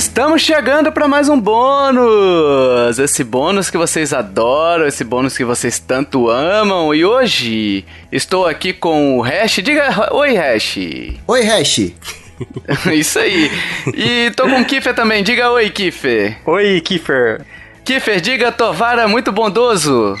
[0.00, 2.98] estamos chegando para mais um bônus!
[2.98, 6.94] Esse bônus que vocês adoram, esse bônus que vocês tanto amam.
[6.94, 9.56] E hoje estou aqui com o Hash.
[9.56, 10.78] Diga oi, Hash.
[11.28, 11.92] Oi, Hash.
[12.94, 13.50] Isso aí.
[13.94, 15.22] E tô com o Kiffer também.
[15.22, 16.38] Diga oi, Kiffer.
[16.46, 17.44] Oi, Kiffer.
[17.84, 20.16] Kiffer, diga Tovara muito bondoso.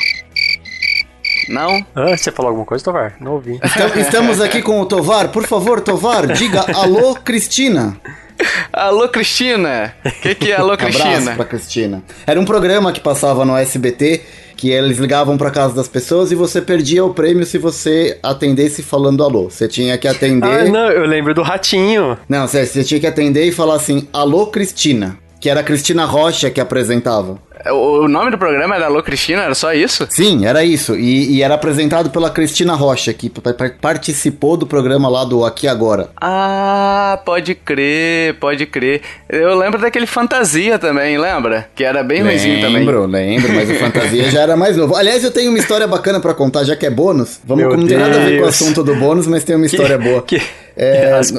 [1.48, 1.82] Não?
[1.94, 3.14] Ah, você falou alguma coisa, Tovar?
[3.18, 3.58] Não ouvi.
[3.96, 5.30] Estamos aqui com o Tovar.
[5.30, 7.96] Por favor, Tovar, diga alô, Cristina.
[8.72, 9.94] Alô, Cristina!
[10.04, 11.16] O que, que é Alô, Cristina?
[11.16, 12.02] Abraço pra Cristina.
[12.26, 14.20] Era um programa que passava no SBT
[14.56, 18.82] que eles ligavam para casa das pessoas e você perdia o prêmio se você atendesse
[18.82, 19.48] falando alô.
[19.48, 20.46] Você tinha que atender.
[20.46, 22.18] Ah, não, eu lembro do ratinho.
[22.28, 25.16] Não, você, você tinha que atender e falar assim: Alô, Cristina.
[25.40, 27.38] Que era a Cristina Rocha que apresentava.
[27.68, 29.42] O nome do programa era Alô Cristina?
[29.42, 30.06] Era só isso?
[30.10, 30.96] Sim, era isso.
[30.96, 33.30] E, e era apresentado pela Cristina Rocha, que
[33.80, 36.08] participou do programa lá do Aqui Agora.
[36.18, 39.02] Ah, pode crer, pode crer.
[39.28, 41.68] Eu lembro daquele Fantasia também, lembra?
[41.74, 42.78] Que era bem lembro, ruimzinho também.
[42.78, 44.96] Lembro, lembro, mas o Fantasia já era mais novo.
[44.96, 47.40] Aliás, eu tenho uma história bacana para contar, já que é bônus.
[47.44, 49.98] Vamos, não tem nada a ver com o assunto do bônus, mas tem uma história
[49.98, 50.22] que, boa.
[50.22, 50.40] Que...
[50.76, 51.30] É, As...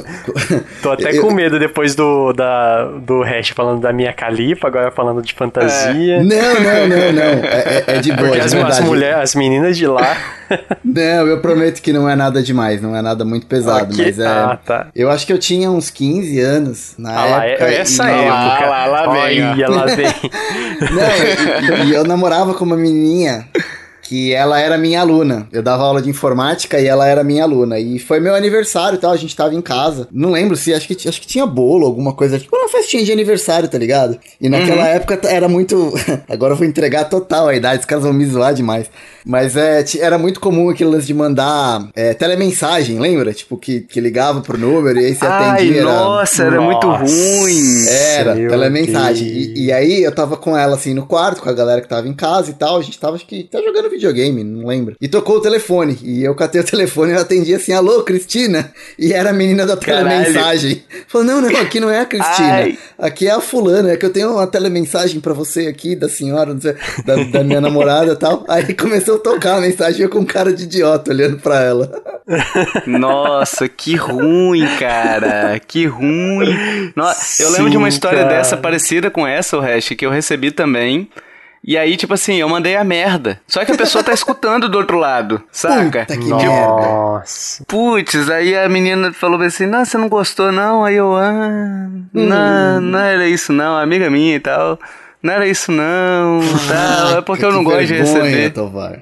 [0.82, 1.22] Tô até eu...
[1.22, 6.11] com medo depois do, da, do hash falando da minha califa, agora falando de fantasia.
[6.11, 6.11] É.
[6.18, 7.44] Não, não, não, não.
[7.44, 10.16] É, é, é de boa, Porque de as, as mulheres, as meninas de lá.
[10.84, 14.18] Não, eu prometo que não é nada demais, não é nada muito pesado, Aqui, mas
[14.18, 14.26] é.
[14.26, 14.88] Ah, tá.
[14.94, 17.70] Eu acho que eu tinha uns 15 anos na ah, lá, época.
[17.70, 18.14] essa e...
[18.14, 18.66] época.
[18.66, 19.42] lá, lá vem.
[19.42, 20.06] Olha, lá vem.
[20.92, 23.46] não, e, e eu namorava com uma menininha
[24.02, 25.48] que ela era minha aluna.
[25.52, 27.78] Eu dava aula de informática e ela era minha aluna.
[27.78, 30.08] E foi meu aniversário e tal, a gente tava em casa.
[30.10, 32.38] Não lembro se, acho que, acho que tinha bolo, alguma coisa.
[32.38, 34.18] Tipo uma festinha de aniversário, tá ligado?
[34.40, 34.88] E naquela uhum.
[34.88, 35.94] época era muito...
[36.28, 38.90] Agora eu vou entregar total a idade, os caras vão me zoar demais.
[39.24, 43.32] Mas é, era muito comum aquele lance de mandar é, telemensagem, lembra?
[43.32, 45.80] Tipo, que, que ligava pro número e aí você Ai, atendia.
[45.80, 45.92] Era...
[45.92, 46.66] Nossa, era nossa.
[46.66, 47.86] muito ruim.
[47.88, 49.28] Era, telemensagem.
[49.28, 52.08] E, e, aí eu tava com ela assim no quarto, com a galera que tava
[52.08, 52.78] em casa e tal.
[52.78, 54.96] A gente tava, acho que, tá jogando videogame, não lembro.
[55.00, 55.98] E tocou o telefone.
[56.02, 58.72] E eu catei o telefone e eu atendi assim, alô, Cristina?
[58.98, 60.82] E era a menina da telemensagem.
[61.06, 62.52] Falou, não, não, aqui não é a Cristina.
[62.52, 62.78] Ai.
[62.98, 66.54] Aqui é a fulana, é que eu tenho uma telemensagem para você aqui, da senhora,
[66.54, 68.44] da, da minha namorada e tal.
[68.48, 71.90] Aí começou a tocar a mensagem eu com cara de idiota olhando pra ela.
[72.86, 75.60] Nossa, que ruim, cara.
[75.66, 76.92] Que ruim.
[76.94, 78.36] Nossa, eu lembro de uma história cara.
[78.36, 81.08] dessa parecida com essa, o Hash, que eu recebi também.
[81.64, 83.40] E aí, tipo assim, eu mandei a merda.
[83.46, 86.00] Só que a pessoa tá escutando do outro lado, saca?
[86.00, 87.64] Puta que tipo, Nossa.
[87.66, 90.84] Putz, aí a menina falou assim: Não, você não gostou, não?
[90.84, 92.04] Aí eu, ah, hum.
[92.12, 94.78] não, não era isso, não, amiga minha e tal.
[95.22, 97.18] Não era isso, não, tal.
[97.18, 98.50] É porque eu não gosto de receber.
[98.50, 99.00] Tovar.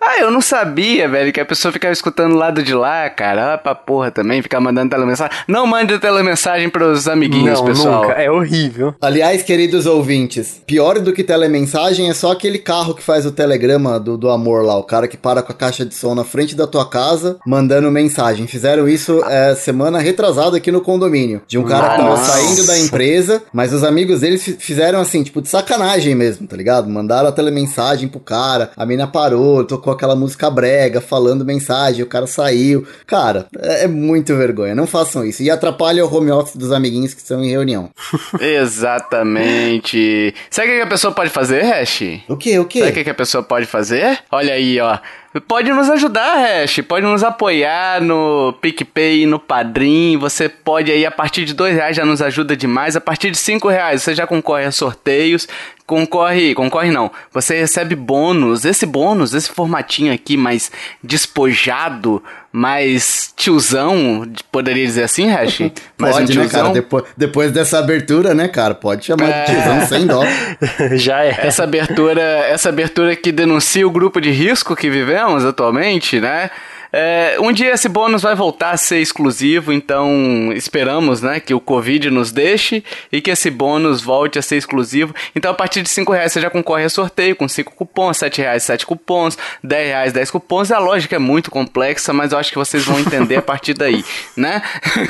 [0.00, 3.54] Ah, eu não sabia, velho, que a pessoa ficava escutando o lado de lá, cara.
[3.54, 5.36] Ah, pra porra também, ficar mandando telemensagem.
[5.46, 8.02] Não mande telemensagem pros amiguinhos, não, pessoal.
[8.02, 8.14] Nunca.
[8.14, 8.94] É horrível.
[9.00, 13.98] Aliás, queridos ouvintes, pior do que telemensagem é só aquele carro que faz o telegrama
[13.98, 14.76] do, do amor lá.
[14.78, 17.90] O cara que para com a caixa de som na frente da tua casa, mandando
[17.90, 18.46] mensagem.
[18.46, 21.42] Fizeram isso é, semana retrasada aqui no condomínio.
[21.46, 25.42] De um cara que tava saindo da empresa, mas os amigos deles fizeram assim, tipo,
[25.42, 26.88] de sacanagem mesmo, tá ligado?
[26.88, 32.02] Mandaram a telemensagem pro cara, a mina parou, tocou com aquela música brega, falando mensagem,
[32.02, 32.86] o cara saiu.
[33.06, 34.74] Cara, é, é muito vergonha.
[34.74, 35.42] Não façam isso.
[35.42, 37.90] E atrapalha o home office dos amiguinhos que estão em reunião.
[38.40, 40.34] Exatamente.
[40.50, 42.02] Sabe o que a pessoa pode fazer, Hash?
[42.28, 42.58] O que?
[42.58, 42.80] O que?
[42.80, 44.18] Sabe o que a pessoa pode fazer?
[44.30, 44.98] Olha aí, ó.
[45.46, 46.80] Pode nos ajudar, Hash.
[46.88, 50.16] Pode nos apoiar no PicPay, no Padrim.
[50.16, 52.96] Você pode aí, a partir de dois reais já nos ajuda demais.
[52.96, 55.46] A partir de cinco reais você já concorre a sorteios.
[55.86, 57.10] Concorre, concorre não.
[57.30, 58.64] Você recebe bônus.
[58.64, 60.72] Esse bônus, esse formatinho aqui mais
[61.04, 62.22] despojado,
[62.58, 65.58] mais tiozão, poderia dizer assim, Hash?
[65.96, 66.42] Pode, um tiozão.
[66.42, 66.68] né, cara?
[66.70, 68.74] Depois, depois dessa abertura, né, cara?
[68.74, 69.44] Pode chamar é...
[69.44, 70.22] de tiozão sem dó.
[70.98, 71.38] Já é.
[71.46, 76.50] Essa abertura, essa abertura que denuncia o grupo de risco que vivemos atualmente, né?
[76.92, 81.60] É, um dia esse bônus vai voltar a ser exclusivo, então esperamos né, que o
[81.60, 82.82] Covid nos deixe
[83.12, 85.14] e que esse bônus volte a ser exclusivo.
[85.34, 88.40] Então, a partir de 5 reais você já concorre a sorteio com 5 cupons, 7
[88.40, 90.72] reais 7 cupons, 10 reais 10 cupons.
[90.72, 94.04] A lógica é muito complexa, mas eu acho que vocês vão entender a partir daí,
[94.36, 94.62] né?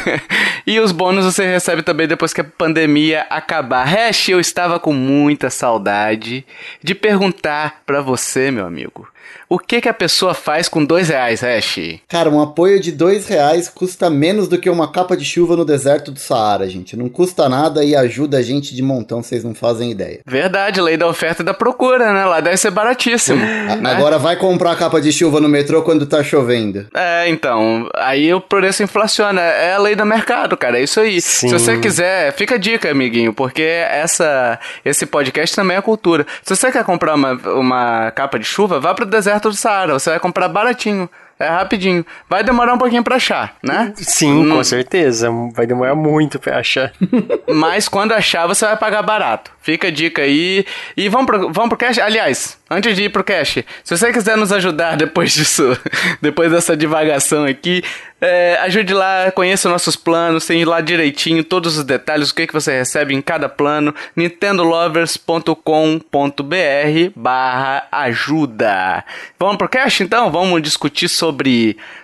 [0.66, 3.84] e os bônus você recebe também depois que a pandemia acabar.
[3.84, 6.44] Hash, eu estava com muita saudade
[6.82, 9.08] de perguntar para você, meu amigo
[9.48, 11.78] o que que a pessoa faz com dois reais, Hash?
[12.06, 15.64] Cara, um apoio de dois reais custa menos do que uma capa de chuva no
[15.64, 16.96] deserto do Saara, gente.
[16.96, 20.20] Não custa nada e ajuda a gente de montão, vocês não fazem ideia.
[20.26, 22.26] Verdade, lei da oferta e da procura, né?
[22.26, 23.38] Lá deve ser baratíssimo.
[23.80, 23.80] né?
[23.90, 26.86] Agora vai comprar capa de chuva no metrô quando tá chovendo.
[26.94, 29.40] É, então, aí o preço inflaciona.
[29.40, 30.78] É a lei do mercado, cara.
[30.78, 31.20] É isso aí.
[31.20, 31.48] Sim.
[31.48, 36.26] Se você quiser, fica a dica, amiguinho, porque essa, esse podcast também é cultura.
[36.42, 39.92] Se você quer comprar uma, uma capa de chuva, vá pro deserto do Saara.
[39.92, 41.08] Você vai comprar baratinho.
[41.38, 42.04] É rapidinho.
[42.28, 43.92] Vai demorar um pouquinho pra achar, né?
[43.96, 44.56] Sim, hum.
[44.56, 45.30] com certeza.
[45.54, 46.92] Vai demorar muito pra achar.
[47.46, 49.50] Mas quando achar, você vai pagar barato.
[49.62, 50.64] Fica a dica aí.
[50.96, 51.98] E vamos pro, vamos pro cash?
[51.98, 55.78] Aliás, antes de ir pro cash, se você quiser nos ajudar depois disso,
[56.20, 57.84] depois dessa divagação aqui,
[58.20, 62.52] é, ajude lá, conheça nossos planos, tem lá direitinho todos os detalhes, o que, que
[62.52, 63.94] você recebe em cada plano.
[64.16, 69.04] nintendolovers.com.br barra ajuda.
[69.38, 70.32] Vamos pro cash então?
[70.32, 71.27] Vamos discutir sobre,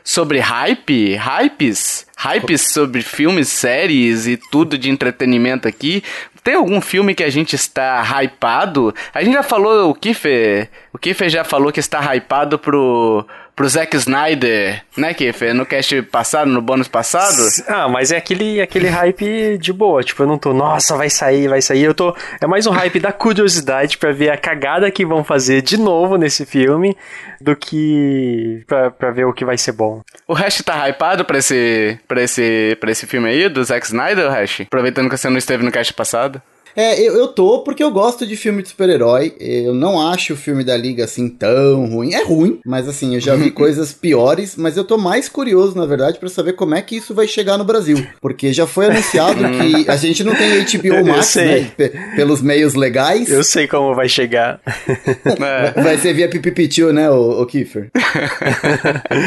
[0.02, 1.16] sobre hype?
[1.16, 2.06] Hypes?
[2.16, 6.02] Hypes sobre filmes, séries e tudo de entretenimento aqui.
[6.42, 8.94] Tem algum filme que a gente está hypado?
[9.14, 13.68] A gente já falou, o Kiffer, o Kiffer já falou que está hypado pro pro
[13.68, 15.54] Zack Snyder, né, Kiffer?
[15.54, 17.36] No cast passado, no bônus passado.
[17.68, 20.02] Ah, mas é aquele, aquele hype de boa.
[20.02, 21.84] Tipo, eu não tô, nossa, vai sair, vai sair.
[21.84, 22.14] Eu tô.
[22.40, 26.16] É mais um hype da curiosidade para ver a cagada que vão fazer de novo
[26.16, 26.96] nesse filme
[27.40, 30.02] do que pra, pra ver o que vai ser bom.
[30.26, 34.30] O Hash tá hypado pra esse, pra, esse, pra esse filme aí, do Zack Snyder,
[34.30, 34.62] Hash?
[34.62, 36.40] Aproveitando que você não esteve no cast passado.
[36.76, 39.34] É, eu, eu tô porque eu gosto de filme de super-herói.
[39.38, 42.14] Eu não acho o filme da Liga assim tão ruim.
[42.14, 44.56] É ruim, mas assim, eu já vi coisas piores.
[44.56, 47.56] Mas eu tô mais curioso, na verdade, para saber como é que isso vai chegar
[47.56, 48.04] no Brasil.
[48.20, 51.70] Porque já foi anunciado que a gente não tem HBO Max, né?
[52.16, 53.30] Pelos meios legais.
[53.30, 54.60] Eu sei como vai chegar.
[54.66, 55.82] é.
[55.82, 57.90] Vai ser via Pipipitiu, né, o, o Kiefer?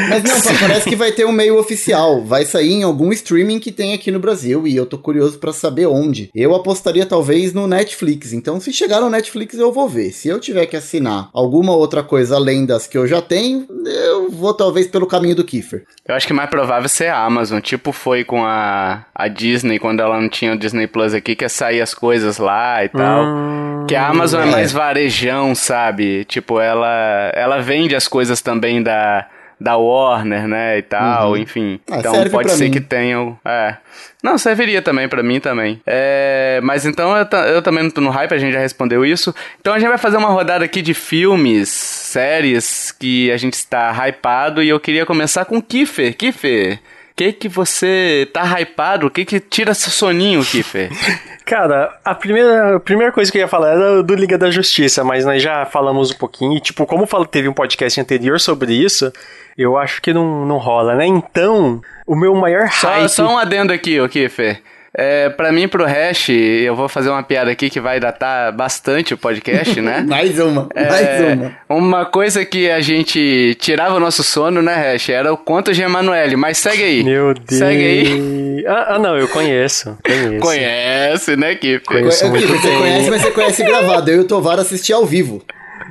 [0.08, 2.24] mas não, parece que vai ter um meio oficial.
[2.24, 4.66] Vai sair em algum streaming que tem aqui no Brasil.
[4.66, 6.30] E eu tô curioso para saber onde.
[6.34, 8.32] Eu apostaria talvez no Netflix.
[8.32, 10.12] Então, se chegar no Netflix, eu vou ver.
[10.12, 14.30] Se eu tiver que assinar alguma outra coisa além das que eu já tenho, eu
[14.30, 15.84] vou talvez pelo caminho do Kiefer.
[16.06, 17.60] Eu acho que mais provável ser a Amazon.
[17.60, 21.44] Tipo, foi com a, a Disney, quando ela não tinha o Disney Plus aqui, que
[21.44, 23.24] ia sair as coisas lá e tal.
[23.24, 24.48] Hum, que a Amazon é.
[24.48, 26.24] é mais varejão, sabe?
[26.24, 29.26] Tipo, ela, ela vende as coisas também da
[29.60, 31.36] da Warner, né, e tal, uhum.
[31.36, 31.80] enfim.
[31.90, 32.70] Ah, então pode ser mim.
[32.70, 33.76] que tenham, é.
[34.22, 35.80] Não, serviria também para mim também.
[35.86, 39.34] É, mas então eu, eu, também não tô no hype, a gente já respondeu isso.
[39.60, 43.92] Então a gente vai fazer uma rodada aqui de filmes, séries que a gente está
[43.92, 46.16] hypado e eu queria começar com Kiffer.
[46.16, 46.80] Kiffer,
[47.18, 49.08] que que você tá hypado?
[49.08, 50.88] O que que tira seu soninho, Kiffer?
[51.44, 55.02] Cara, a primeira, a primeira coisa que eu ia falar era do Liga da Justiça,
[55.02, 56.56] mas nós já falamos um pouquinho.
[56.56, 59.12] E, tipo, como teve um podcast anterior sobre isso,
[59.56, 61.06] eu acho que não, não rola, né?
[61.06, 63.08] Então, o meu maior hype...
[63.08, 64.62] Só, só um adendo aqui, o Kiffer.
[65.00, 69.14] É, pra mim, pro Hash, eu vou fazer uma piada aqui que vai datar bastante
[69.14, 70.00] o podcast, né?
[70.04, 71.56] mais uma, é, mais uma.
[71.68, 75.10] Uma coisa que a gente tirava o nosso sono, né, Hash?
[75.10, 77.04] Era o conto de Emanuele, mas segue aí.
[77.04, 77.60] Meu Deus.
[77.60, 78.64] Segue aí.
[78.66, 79.96] Ah, ah não, eu conheço.
[80.04, 80.40] Conheço.
[80.40, 81.84] Conhece, né, Kip?
[81.84, 84.10] Conheço muito você conhece, mas você conhece gravado.
[84.10, 85.44] Eu e o Tovar assisti ao vivo.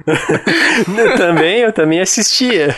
[0.08, 2.76] Eu também, eu também assistia.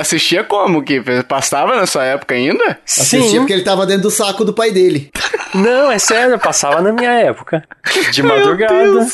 [0.00, 0.82] assistia como?
[0.82, 2.78] Que passava na sua época ainda?
[2.86, 3.38] Assistia Sim.
[3.38, 5.10] porque ele tava dentro do saco do pai dele.
[5.54, 7.64] Não, é sério, passava na minha época.
[8.12, 9.06] De madrugada.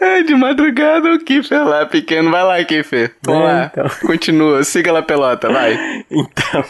[0.00, 2.30] É, de madrugada o Kiffer lá, pequeno.
[2.30, 3.14] Vai lá, Kiffer.
[3.22, 3.70] Vamos é, lá.
[3.72, 3.90] Então.
[4.06, 5.78] Continua, siga lá pelota, vai.
[6.12, 6.64] Então,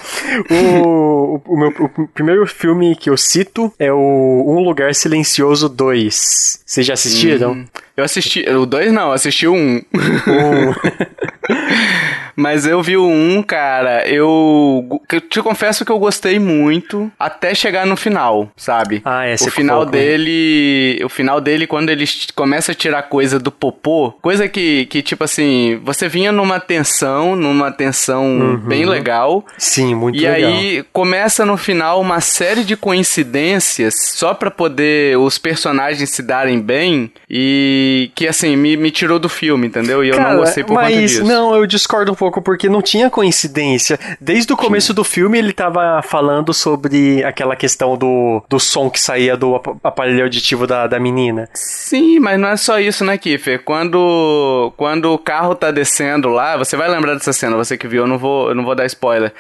[0.51, 5.69] o, o, o, meu, o primeiro filme que eu cito é o Um Lugar Silencioso
[5.69, 6.63] 2.
[6.65, 7.53] Vocês já assistiram?
[7.53, 7.65] Hum.
[8.03, 8.45] Eu assisti.
[8.51, 9.57] O 2 não, assisti o 1.
[9.57, 9.77] Um.
[10.27, 10.75] um.
[12.37, 17.87] Mas eu vi 1, cara, eu, eu te confesso que eu gostei muito até chegar
[17.87, 19.03] no final, sabe?
[19.05, 21.05] Ah, é, O final dele, né?
[21.05, 25.25] o final dele quando ele começa a tirar coisa do popô, coisa que, que tipo
[25.25, 28.57] assim, você vinha numa tensão, numa tensão uhum.
[28.57, 29.45] bem legal.
[29.59, 30.39] Sim, muito e legal.
[30.39, 36.23] E aí começa no final uma série de coincidências só para poder os personagens se
[36.23, 40.05] darem bem e que assim me, me tirou do filme, entendeu?
[40.05, 41.25] E eu Cara, não gostei por mas, conta disso.
[41.25, 43.99] Não, eu discordo um pouco porque não tinha coincidência.
[44.21, 44.95] Desde o começo Sim.
[44.95, 50.23] do filme ele tava falando sobre aquela questão do, do som que saía do aparelho
[50.23, 51.49] auditivo da, da menina.
[51.53, 53.65] Sim, mas não é só isso, né, Kiffer?
[53.65, 58.03] Quando, quando o carro tá descendo lá, você vai lembrar dessa cena, você que viu,
[58.03, 59.33] eu não vou, eu não vou dar spoiler.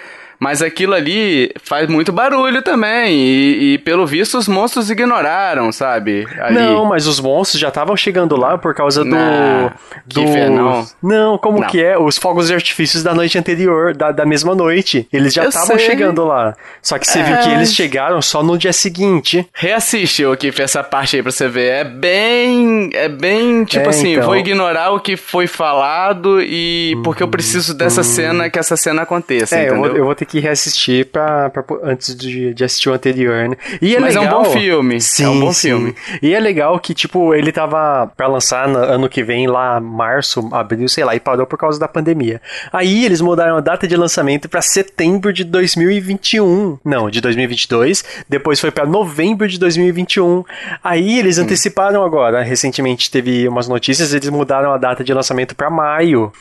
[0.42, 3.14] Mas aquilo ali faz muito barulho também.
[3.14, 6.26] E, e pelo visto os monstros ignoraram, sabe?
[6.40, 6.56] Ali.
[6.56, 9.10] Não, mas os monstros já estavam chegando lá por causa do.
[9.10, 9.70] Nah,
[10.04, 10.20] do...
[10.50, 10.86] Não.
[11.00, 11.68] Não, como Não.
[11.68, 11.96] que é?
[11.96, 15.06] Os fogos de artifícios da noite anterior, da, da mesma noite.
[15.12, 16.56] Eles já estavam chegando lá.
[16.82, 19.48] Só que você É, viu que eles mas- chegaram só no dia seguinte.
[19.54, 21.68] Reassiste o que essa parte aí pra você ver.
[21.70, 22.90] É bem.
[22.94, 24.24] É bem tipo É, assim, então.
[24.26, 26.96] vou ignorar o que foi falado e.
[27.04, 29.56] Porque eu preciso dessa cena, que essa cena aconteça.
[29.56, 32.92] É, eu vou, eu vou ter que reassistir pra, pra- antes de, de assistir o
[32.94, 33.56] anterior, né?
[33.80, 35.68] E é Mas é um legal, bom filme, é Sim, um bom sim.
[35.68, 35.94] filme.
[36.22, 40.48] E é legal que, tipo, ele tava pra lançar no ano que vem, lá março,
[40.52, 42.40] abril, sei lá, e parou por causa da pandemia.
[42.72, 46.78] Aí eles mudaram a data de lançamento pra setembro de 2021.
[46.84, 48.04] Não, de 2022.
[48.28, 50.44] Depois foi pra novembro de 2021.
[50.82, 51.42] Aí eles Hum.
[51.42, 52.42] anteciparam agora.
[52.42, 56.32] Recentemente teve umas notícias, eles mudaram a data de lançamento pra maio.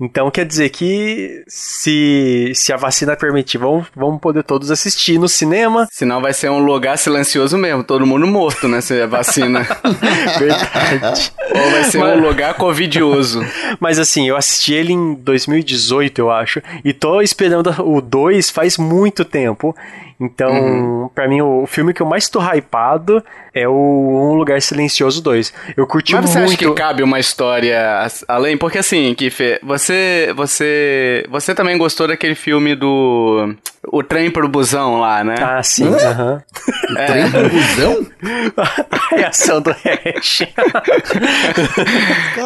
[0.00, 5.28] Então quer dizer que se, se a vacina permitir, vamos, vamos poder todos assistir no
[5.28, 5.86] cinema.
[5.90, 8.80] Senão vai ser um lugar silencioso mesmo, todo mundo morto, né?
[8.80, 9.66] Se é vacina.
[10.38, 11.32] Verdade.
[11.54, 13.40] Ou vai ser Mas- um lugar covidioso.
[13.78, 18.78] Mas assim, eu assisti ele em 2018, eu acho, e tô esperando o 2 faz
[18.78, 19.74] muito tempo.
[20.22, 21.08] Então, Uhum.
[21.14, 25.50] pra mim, o filme que eu mais tô hypado é o Um Lugar Silencioso 2.
[25.74, 26.50] Eu curti Mas você muito.
[26.50, 28.54] acha que cabe uma história além?
[28.58, 29.89] Porque assim, Kiffer, você,
[30.36, 33.54] você, você também gostou daquele filme do
[33.88, 35.34] O Trem pro Busão lá, né?
[35.40, 35.96] Ah, sim, Hã?
[36.10, 36.42] aham.
[37.06, 38.06] Trem do busão?
[39.12, 40.42] A reação do Hash.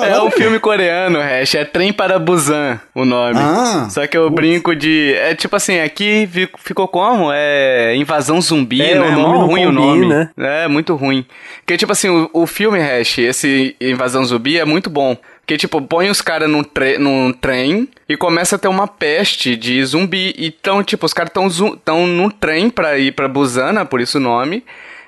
[0.07, 3.39] É um filme coreano, Hash, é Trem para Busan o nome.
[3.41, 5.15] Ah, Só que eu brinco de.
[5.15, 7.31] É tipo assim, aqui fi- ficou como?
[7.33, 9.01] É invasão zumbi, É, né?
[9.01, 10.33] o nome Mó não ruim o combina.
[10.37, 10.49] nome.
[10.49, 11.25] É, muito ruim.
[11.61, 15.17] Porque, tipo assim, o, o filme, Hash, esse invasão zumbi é muito bom.
[15.45, 19.55] Porque, tipo, põe os caras num, tre num trem e começa a ter uma peste
[19.55, 20.35] de zumbi.
[20.39, 24.21] Então, tipo, os caras estão tão num trem pra ir pra Busana, por isso o
[24.23, 24.65] nome.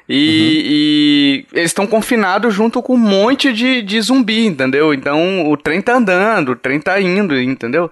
[0.06, 4.92] E, e eles estão confinados junto com um monte de, de zumbi, entendeu?
[4.92, 7.90] Então o trem tá andando, o trem tá indo, entendeu?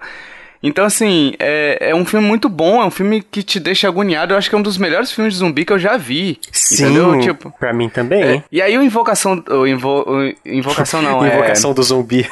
[0.67, 4.33] Então, assim, é, é um filme muito bom, é um filme que te deixa agoniado.
[4.33, 6.39] Eu acho que é um dos melhores filmes de zumbi que eu já vi.
[6.51, 7.19] Sim, Entendeu?
[7.19, 7.53] Tipo.
[7.59, 8.23] pra mim também.
[8.23, 9.43] é, e aí o Invocação.
[9.49, 12.27] O invo, o invocação não, Invocação do zumbi.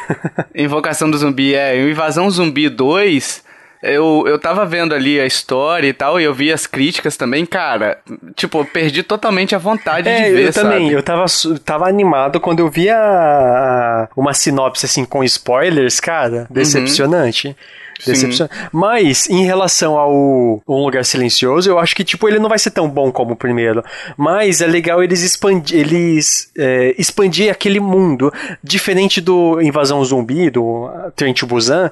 [0.54, 0.64] é.
[0.64, 1.74] Invocação do Zumbi, é.
[1.76, 3.44] O Invasão Zumbi 2.
[3.86, 7.46] Eu, eu tava vendo ali a história e tal, e eu vi as críticas também,
[7.46, 7.98] cara.
[8.34, 10.84] Tipo, eu perdi totalmente a vontade É, de ver, eu também.
[10.86, 10.94] sabe?
[10.94, 11.26] Eu tava,
[11.66, 16.48] tava animado quando eu vi a, a- uma sinopse assim com spoilers, cara.
[16.50, 17.56] Decepcionante.
[18.06, 18.54] Decepcionante.
[18.72, 22.72] Mas, em relação ao Um Lugar Silencioso, eu acho que, tipo, ele não vai ser
[22.72, 23.84] tão bom como o primeiro.
[24.18, 28.32] Mas é legal eles expandir, eles, é, expandir aquele mundo.
[28.64, 31.92] Diferente do Invasão Zumbi, do Trent Busan.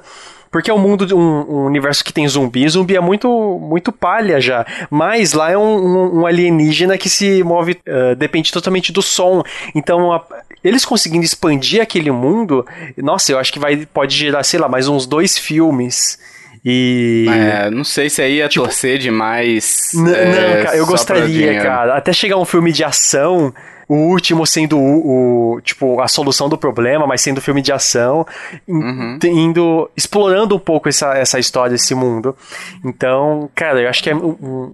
[0.52, 1.20] Porque é um mundo, um,
[1.62, 2.68] um universo que tem zumbi.
[2.68, 4.66] Zumbi é muito, muito palha já.
[4.90, 9.42] Mas lá é um, um- alienígena que se move, eh, depende totalmente do som.
[9.74, 10.22] Então, a-
[10.62, 12.64] eles conseguindo expandir aquele mundo,
[12.98, 16.18] nossa, eu acho que vai, pode gerar, sei lá, mais uns dois filmes.
[16.64, 17.26] E.
[17.28, 19.88] É, não sei se aí ia torcer demais.
[19.94, 19.98] É,
[20.56, 21.96] não, cara, eu gostaria, cara.
[21.96, 23.52] Até chegar um filme de ação,
[23.94, 28.26] o último sendo o, o- tipo, a solução do problema, mas sendo filme de ação,
[28.66, 29.18] Uhum.
[29.24, 32.34] indo, explorando um pouco essa, essa história, esse mundo.
[32.84, 34.14] Então, cara, eu acho que é,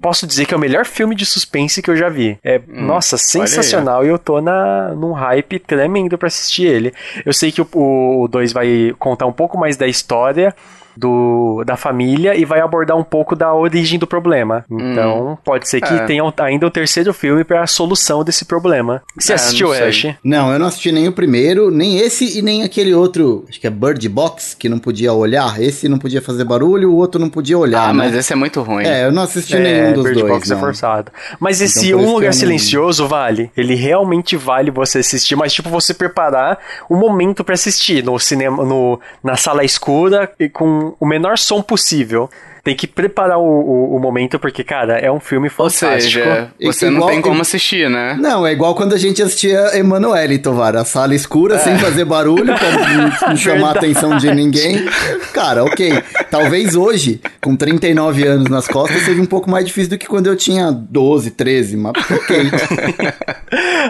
[0.01, 2.39] posso dizer que é o melhor filme de suspense que eu já vi.
[2.45, 6.93] É, nossa, sensacional, e eu tô na, num hype tremendo pra assistir ele.
[7.25, 10.55] Eu sei que o 2 vai contar um pouco mais da história,
[10.99, 14.65] do, da família e vai abordar um pouco da origem do problema.
[14.71, 15.99] Então, pode ser que É.
[16.07, 19.03] tenha um- ainda o terceiro filme para a solução desse problema.
[19.19, 19.87] Você É, assistiu, não.
[19.87, 20.07] Ash?
[20.25, 23.67] Não, eu não assisti nem o primeiro, nem esse e nem aquele outro, acho que
[23.67, 25.61] é Bird Box, que não podia olhar.
[25.61, 27.85] Esse não podia fazer barulho, o outro não podia olhar.
[27.85, 27.93] Ah, né?
[27.93, 28.85] mas esse é muito ruim.
[28.85, 30.33] É, eu não assisti nenhum dos Bird dois.
[30.33, 30.61] Box é não.
[30.61, 31.13] forçado.
[31.39, 33.51] Mas esse Então, Um Lugar eu não- Silencioso vale.
[33.57, 38.65] Ele realmente vale você assistir, mas tipo, você preparar o momento pra assistir no cinema,
[38.65, 42.29] no, na sala escura e com o menor som possível.
[42.65, 46.01] Tem que preparar o, o, o momento, porque, cara, é um filme Ou fantástico.
[46.03, 48.15] seja, E- você não igual- tem como assistir, né?
[48.21, 51.59] Não, é igual quando a gente assistia Emanuele, Tovar, a sala escura, É.
[51.59, 54.85] sem fazer barulho, pra não- não chamar a atenção de ninguém.
[55.33, 56.03] Cara, ok.
[56.31, 60.27] Talvez hoje, com 39 anos nas costas, seja um pouco mais difícil do que quando
[60.27, 62.51] eu tinha 12, 13, mas ok.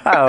[0.05, 0.27] Ah,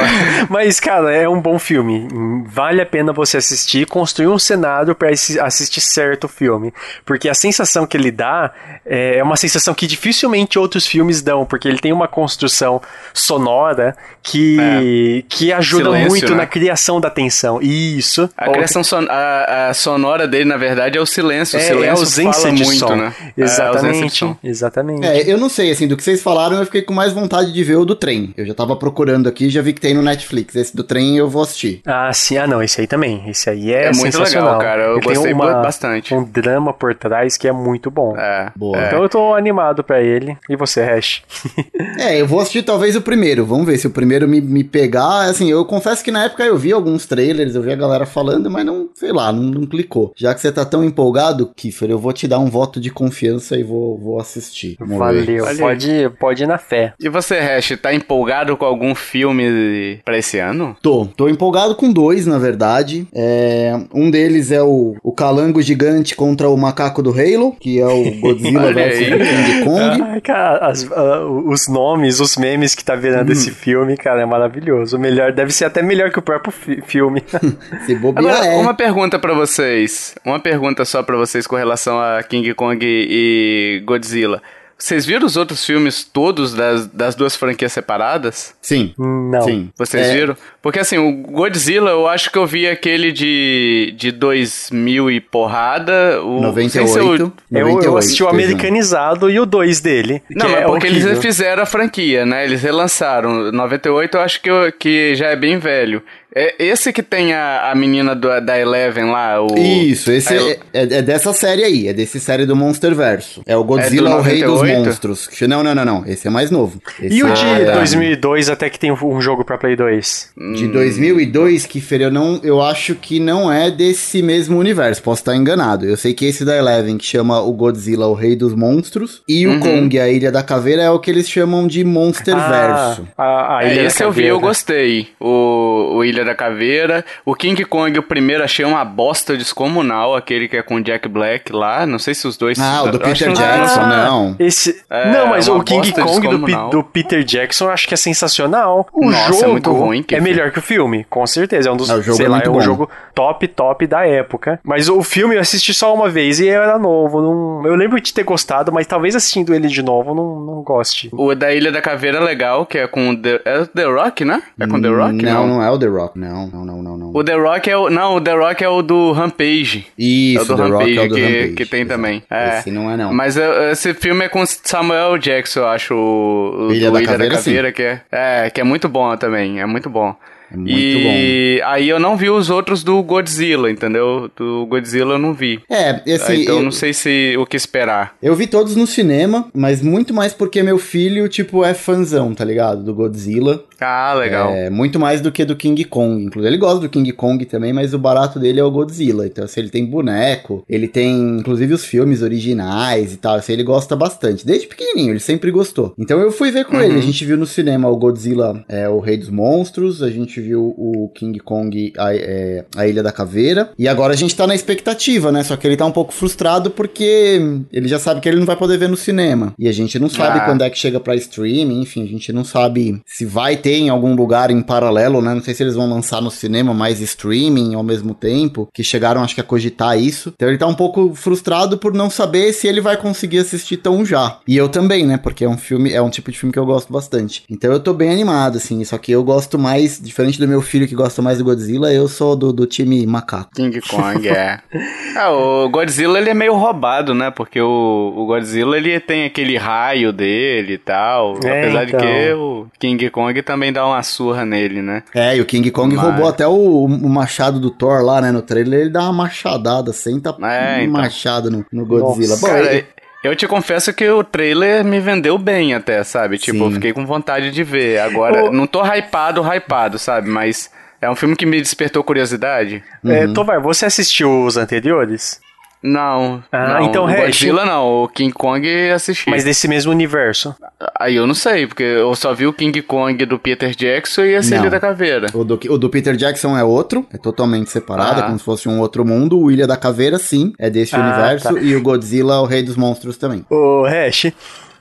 [0.50, 2.08] mas, cara, é um bom filme.
[2.48, 6.74] Vale a pena você assistir, construir um cenário pra assi- assistir certo o filme.
[7.06, 8.52] Porque a sensação que ele dá
[8.86, 12.82] é uma sensação que dificilmente outros filmes dão, porque ele tem uma construção
[13.14, 16.38] sonora que, que ajuda Silêncio, muito né?
[16.38, 17.62] na criação da tensão.
[17.62, 18.30] Isso.
[18.36, 21.58] A criação son a, a sonora dele, na verdade, é o silêncio.
[21.58, 22.96] O É, silêncio é o ausência de muito, som.
[22.96, 23.14] né?
[23.38, 24.36] É, Exatamente, ausência de som.
[24.44, 25.06] exatamente.
[25.06, 27.64] É, eu não sei, assim, do que vocês falaram, eu fiquei com mais vontade de
[27.64, 28.34] ver o do trem.
[28.38, 30.56] Eu já tava procurando aqui, já vi que tem no Netflix.
[30.56, 31.82] Esse do trem eu vou assistir.
[31.86, 33.24] Ah, sim, ah não, esse aí também.
[33.30, 34.58] Esse aí é, É muito sensacional.
[34.58, 34.84] legal, cara.
[34.84, 36.14] Eu Ele gostei uma- bastante.
[36.14, 38.16] Um drama por trás que é muito bom.
[38.18, 38.52] É.
[38.56, 38.78] Boa.
[38.78, 38.88] é.
[38.88, 40.38] Então eu tô animado pra ele.
[40.50, 41.22] E você, Hash?
[41.98, 43.46] É, eu vou assistir talvez o primeiro.
[43.46, 45.24] Vamos ver se o primeiro me, me pegar.
[45.30, 48.50] Assim, eu confesso que na época eu vi alguns trailers, eu vi a galera falando,
[48.50, 50.14] mas não, sei lá, não, não clicou.
[50.16, 53.58] Já que você tá tão empolgado, Kiffer, eu vou te dar um voto de confiança
[53.58, 54.76] e vou, vou assistir.
[54.80, 55.00] Vamos ver.
[55.00, 55.58] Valeu, Olha aí.
[55.58, 56.94] pode, pode ir na fé.
[57.00, 60.76] E você, Hash, tá empolgado com algum filme pra esse ano?
[60.82, 63.08] Tô, tô empolgado com dois, na verdade.
[63.14, 67.86] É, um deles é o, o Calango Gigante contra o Macaco do Halo, que é
[67.86, 68.98] o Godzilla vs.
[69.00, 70.02] King Kong.
[70.10, 73.34] Ai, cara, as- ah, os nomes, os memes que tá virando Hum.
[73.34, 74.98] esse filme, cara, é maravilhoso.
[74.98, 77.24] O melhor, deve ser até melhor que o próprio fi- filme.
[77.86, 78.58] Se bobear, Agora, é.
[78.58, 80.16] uma pergunta pra vocês.
[80.26, 84.42] Uma pergunta só pra vocês com relação a King Kong e Godzilla.
[84.82, 88.56] Vocês viram os outros filmes todos das, das duas franquias separadas?
[88.62, 88.94] Sim.
[88.98, 89.42] Não.
[89.42, 89.70] Sim.
[89.78, 90.38] Vocês É, viram?
[90.62, 96.22] Porque assim, o Godzilla, eu acho que eu vi aquele de, de 2000 e porrada.
[96.24, 97.24] O, não sei se 98.
[97.52, 100.22] Eu, 98, eu assisti o americanizado e o 2 dele.
[100.30, 101.10] Não, mas é porque horrível.
[101.10, 102.46] eles fizeram a franquia, né?
[102.46, 103.52] Eles relançaram.
[103.52, 106.02] 98 eu acho que, eu- que já é bem velho.
[106.36, 109.58] É esse que tem a, a menina do- da Eleven lá, o...
[109.58, 113.42] Isso, esse é, é- é dessa série aí, é desse série do Monsterverso.
[113.48, 114.86] É o Godzilla, É o Rei dos 98?
[114.86, 115.30] Monstros.
[115.48, 116.04] Não, não, não, não.
[116.06, 116.80] Esse é mais novo.
[117.02, 120.30] Esse E o é de da- 2002 até que tem um jogo pra Play 2?
[120.56, 125.36] De 2002, Kiffer, eu, não, eu acho que não é desse mesmo universo, posso estar
[125.36, 125.86] enganado.
[125.86, 129.48] Eu sei que esse da Eleven, que chama o Godzilla, o Rei dos Monstros, e
[129.48, 129.58] Uhum.
[129.58, 133.08] o Kong, a Ilha da Caveira, é o que eles chamam de Monsterverso.
[133.18, 135.08] Ah, a, a É, Ilha da esse eu vi, eu gostei.
[135.20, 137.06] O, o Ilha da Caveira.
[137.26, 140.16] O King Kong, o primeiro, achei uma bosta descomunal.
[140.16, 141.86] Aquele que é com o Jack Black lá.
[141.86, 142.60] Não sei se os dois...
[142.60, 144.36] Ah, o do Peter Jackson, Ah, não.
[144.40, 144.84] Esse...
[144.90, 148.88] É, não, mas o King Kong do, do Peter Jackson eu acho que é sensacional.
[148.94, 151.70] O Nossa, é jogo muito ruim, que é melhor que o filme, com certeza.
[151.70, 152.62] É um dos, É, o jogo sei é lá, muito é um bom.
[152.62, 154.60] jogo top, top da época.
[154.64, 157.22] Mas o filme eu assisti só uma vez e eu era novo.
[157.22, 157.68] Não...
[157.68, 161.10] Eu lembro de ter gostado, mas talvez assistindo ele de novo eu não, não goste.
[161.14, 163.84] O da Ilha da Caveira é legal, que é com o The, é o The
[163.86, 164.42] Rock, né?
[164.60, 165.14] É com The Rock?
[165.24, 166.09] Não, não é o The Rock.
[166.16, 167.12] Não, não, não, não, não.
[167.14, 167.90] O The Rock é o...
[167.90, 169.88] Não, o The Rock é o do Rampage.
[169.98, 171.54] Isso, é o do The Rock Rampage, é o do que, Rampage.
[171.54, 171.96] que tem exato.
[171.96, 172.24] também.
[172.30, 172.60] É.
[172.60, 173.14] Esse não é, não.
[173.14, 175.94] Mas é, esse filme é com Samuel Jackson, eu acho.
[175.94, 178.88] O, o Ilha do da Ilha Caveira, da Caveira, que é, é, que é muito
[178.88, 179.60] bom também.
[179.60, 180.16] É muito bom.
[180.52, 184.30] É muito e aí eu não vi os outros do Godzilla, entendeu?
[184.36, 185.60] Do Godzilla eu não vi.
[185.70, 188.16] É, assim, então eu, eu não sei se o que esperar.
[188.22, 192.44] eu vi todos no cinema, mas muito mais porque meu filho, tipo, é fãzão, tá
[192.44, 192.84] ligado?
[192.84, 193.64] Do Godzilla.
[193.82, 194.52] Ah, legal.
[194.54, 196.24] É, muito mais do que do King Kong.
[196.26, 199.26] Inclusive, ele gosta do King Kong também, mas o barato dele é o Godzilla.
[199.26, 203.36] Então, assim, ele tem boneco, ele tem, inclusive, os filmes originais e tal.
[203.36, 204.46] Assim, ele gosta bastante.
[204.46, 205.94] Desde pequenininho, ele sempre gostou.
[205.98, 206.84] Então, eu fui ver com Uhum.
[206.84, 206.98] ele.
[207.00, 210.02] A gente viu no cinema o Godzilla, é, o Rei dos Monstros.
[210.04, 213.72] A gente viu o King Kong, a, é, a Ilha da Caveira.
[213.78, 215.44] E agora a gente tá na expectativa, né?
[215.44, 218.56] Só que ele tá um pouco frustrado porque ele já sabe que ele não vai
[218.56, 219.54] poder ver no cinema.
[219.58, 220.46] E a gente não sabe Ah.
[220.46, 223.90] quando é que chega pra streaming, enfim, a gente não sabe se vai ter em
[223.90, 225.34] algum lugar em paralelo, né?
[225.34, 229.22] Não sei se eles vão lançar no cinema mais streaming ao mesmo tempo, que chegaram
[229.22, 230.34] acho que a cogitar isso.
[230.36, 234.06] Então ele tá um pouco frustrado por não saber se ele vai conseguir assistir tão
[234.06, 234.40] já.
[234.48, 235.18] E eu também, né?
[235.18, 237.44] Porque é um filme, é um tipo de filme que eu gosto bastante.
[237.50, 240.88] Então eu tô bem animado, assim, só que eu gosto mais, diferente do meu filho
[240.88, 243.52] que gosta mais do Godzilla, eu sou do, do time macaco.
[243.56, 244.60] King Kong, é.
[245.18, 247.32] ah, o Godzilla ele é meio roubado, né?
[247.32, 251.36] Porque o, o Godzilla ele tem aquele raio dele e tal.
[251.44, 252.00] É, apesar então.
[252.00, 255.04] de que o King Kong também dá uma surra nele, né?
[255.14, 258.32] É, e o King Kong Mas- roubou até o, o machado do Thor lá, né?
[258.32, 260.92] No trailer ele dá uma machadada, senta É, um então.
[261.02, 262.30] machado no, no Godzilla.
[262.36, 262.86] Nossa, Bom, Cara, ele-
[263.24, 266.38] eu te confesso que o trailer me vendeu bem até, sabe?
[266.38, 266.64] Tipo, Sim.
[266.66, 268.00] eu fiquei com vontade de ver.
[268.00, 270.30] Agora, Ô- não tô hypado, hypado, sabe?
[270.30, 272.82] Mas é um filme que me despertou curiosidade.
[273.06, 273.34] É, Uhum.
[273.34, 275.40] Tovar, você assistiu os anteriores?
[275.82, 276.44] Não.
[276.52, 276.86] Ah, não.
[276.86, 279.30] então, o Hash- Godzilla não, o King Kong assisti.
[279.30, 280.54] Mas desse mesmo universo.
[281.00, 284.36] Aí eu não sei, porque eu só vi o King Kong do Peter Jackson e
[284.36, 284.58] a Não.
[284.58, 285.28] Ilha da Caveira.
[285.34, 288.24] o, do, o do Peter Jackson é outro, é totalmente separado, Ah.
[288.24, 289.40] é como se fosse um outro mundo.
[289.40, 291.54] O Ilha da Caveira, sim, é desse Ah, universo.
[291.54, 291.62] tá.
[291.62, 293.46] E o Godzilla, o Rei dos Monstros também.
[293.50, 294.34] Ô, Hash,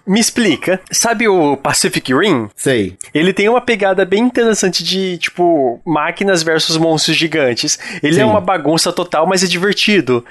[0.09, 0.81] Me explica.
[0.91, 2.49] Sabe o Pacific Rim?
[2.57, 2.97] Sei.
[3.15, 7.79] Ele tem uma pegada bem interessante de, tipo, máquinas versus monstros gigantes.
[8.03, 8.21] Ele Sim.
[8.23, 10.25] é uma bagunça total, mas é divertido.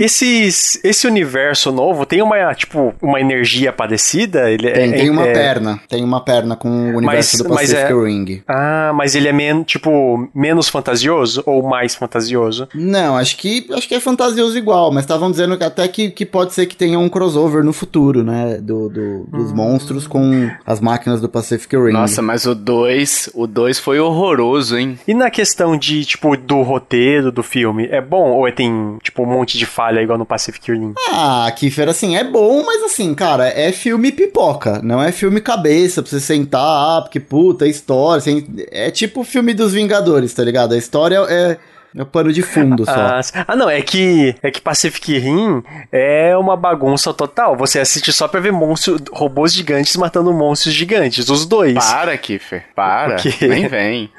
[0.00, 4.50] Esses, esse universo novo tem uma, tipo, uma energia parecida?
[4.50, 5.80] Ele é- Tem, tem uma é- perna.
[5.88, 8.42] Tem uma perna com o universo Mas- do mas Pacific é- Ring.
[8.48, 12.68] Ah, mas ele é, men tipo, menos fantasioso ou mais fantasioso?
[12.74, 16.26] Não, acho que acho que é fantasioso igual, mas estavam dizendo que até que, que
[16.26, 18.58] pode ser que tenha um crossover no futuro, né?
[18.60, 19.54] Do, do- dos Hum.
[19.56, 21.92] monstros com as máquinas do Pacific Ring.
[21.92, 24.98] Nossa, mas o 2, o 2 foi horroroso, hein?
[25.06, 29.22] E na questão de, tipo, do roteiro do filme, é bom ou é- tem, tipo,
[29.22, 30.92] um monte de falha igual no Pacific Rim?
[31.10, 36.02] Ah, Kiefer, assim, é bom, mas assim, cara, é filme pipoca, não é filme cabeça
[36.02, 40.42] pra você sentar, ah, porque puta, história, assim, é tipo o filme dos Vingadores, tá
[40.44, 40.74] ligado?
[40.74, 41.56] A história é,
[41.96, 42.92] é o pano de fundo só.
[42.92, 47.56] Ah, ah, não, é que é que Pacific Rim é uma bagunça total.
[47.56, 51.74] Você assiste só pra ver monstros, robôs gigantes matando monstros gigantes, os dois.
[51.74, 53.16] Para, Kiffer, para.
[53.16, 53.46] O quê?
[53.46, 54.10] Nem vem.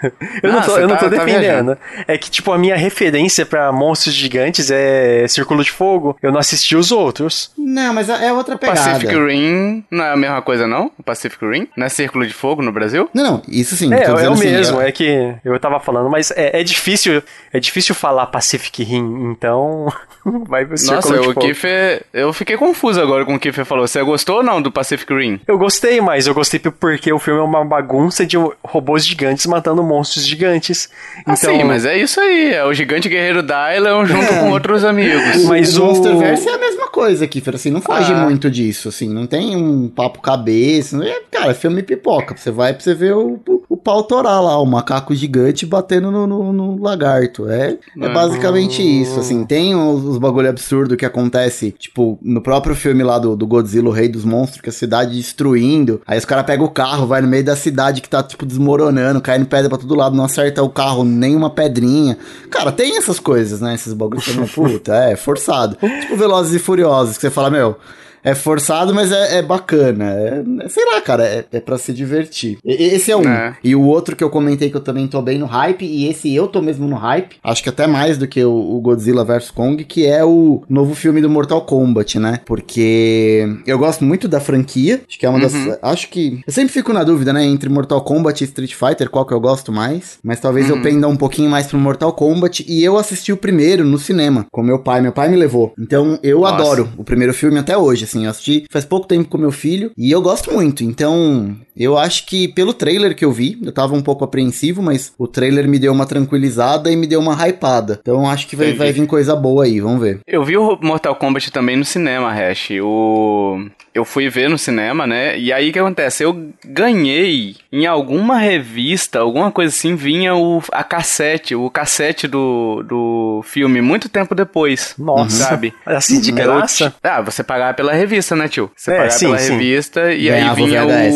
[0.42, 1.40] Eu não Ah, tô, eu não tá- tô tá defendendo.
[1.42, 1.78] viajando.
[2.08, 6.18] é que, tipo, a minha referência pra monstros gigantes é Círculo de Fogo.
[6.22, 7.52] Eu não assisti os outros.
[7.58, 8.80] Não, mas é outra pegada.
[8.80, 10.92] Pacific Rim não é a mesma coisa, não?
[10.98, 11.68] O Pacific Rim?
[11.76, 13.10] Não é Círculo de Fogo no Brasil?
[13.14, 13.94] Não, não, isso sim.
[13.94, 16.64] É, tô é o assim, mesmo, é- é que eu tava falando, mas é, é
[16.64, 19.88] difícil, é difícil falar Pacific Rim, então
[20.48, 21.36] vai Círculo Nossa, o.
[21.36, 22.04] Kiffer...
[22.14, 23.88] Eu fiquei confuso agora com o Kiffer falou.
[23.88, 25.40] Você gostou ou não do Pacific Rim?
[25.48, 29.84] Eu gostei, mas eu gostei porque o filme é uma bagunça de robôs gigantes matando
[29.84, 30.90] monstros gigantes.
[31.26, 32.54] Ah, Então, sim, mas é isso aí.
[32.54, 34.40] É o gigante guerreiro Dylan junto É.
[34.40, 35.44] com outros amigos.
[35.48, 38.18] Mas o o- Monsterverse é a mesma coisa, Kiffer, assim, não foge Ah.
[38.24, 42.74] muito disso, assim, não tem um papo cabeça, é, cara, é filme pipoca, você vai
[42.74, 43.38] pra você ver o
[43.84, 49.20] pau torar lá, o macaco gigante batendo no, no, no lagarto, é, é basicamente isso,
[49.20, 53.46] assim, tem os, os bagulho absurdo que acontece, tipo, no próprio filme lá do, do
[53.46, 57.06] Godzilla, o Rei dos Monstros, que a cidade destruindo, aí os caras pegam o carro,
[57.06, 60.26] vai no meio da cidade que tá, tipo, desmoronando, caindo pedra pra todo lado, não
[60.26, 62.18] acerta o carro, nem uma pedrinha,
[62.50, 67.18] cara, tem essas coisas, né, esses bagulhos que puta, é, forçado, tipo Velozes e Furiosos,
[67.18, 67.78] que você fala, meu...
[68.24, 70.12] É forçado, mas é, é bacana.
[70.14, 72.58] É, é- sei lá, cara, é, é pra se divertir.
[72.64, 73.28] E- esse é um.
[73.28, 73.56] É.
[73.64, 76.34] E o outro que eu comentei que eu também tô bem no hype, e esse
[76.34, 79.52] eu tô mesmo no hype, acho que até mais do que o, o Godzilla vs
[79.52, 82.40] Kong, que é o novo filme do Mortal Kombat, né?
[82.46, 85.54] Porque eu gosto muito da franquia, acho que é uma das.
[85.82, 86.42] Acho que.
[86.46, 87.44] Eu sempre fico na dúvida, né?
[87.46, 90.18] Entre Mortal Kombat e Street Fighter, qual que eu gosto mais.
[90.24, 92.66] Mas talvez eu penda um pouquinho mais pro Mortal Kombat.
[92.68, 95.02] E eu assisti o primeiro no cinema, com meu pai.
[95.02, 95.74] Meu pai me levou.
[95.80, 96.56] Então eu Nossa.
[96.56, 98.26] adoro o primeiro filme até hoje, assim.
[98.26, 100.84] Eu assisti faz pouco tempo com meu filho e eu gosto muito.
[100.84, 105.14] Então, eu acho que pelo trailer que eu vi, eu tava um pouco apreensivo, mas
[105.18, 108.00] o trailer me deu uma tranquilizada e me deu uma hypada.
[108.02, 108.80] Então, acho que vai, Entendi.
[108.80, 110.20] vai vir coisa boa aí, vamos ver.
[110.28, 112.70] Eu vi o Mortal Kombat também no cinema, Hash.
[112.82, 113.66] O...
[113.94, 115.38] Eu fui ver no cinema, né?
[115.38, 116.24] E aí o que acontece?
[116.24, 122.84] Eu ganhei em alguma revista, alguma coisa assim, vinha o, a cassete, o cassete do,
[122.88, 124.96] do filme, muito tempo depois.
[124.98, 125.44] Nossa.
[125.46, 125.74] Sabe?
[125.86, 126.94] Assim de graça?
[127.04, 128.72] Ah, você pagava pela revista, né, tio?
[128.76, 129.52] Você É, pagava sim, pela sim.
[129.54, 131.14] revista e Ganhava o aí vinha VHS.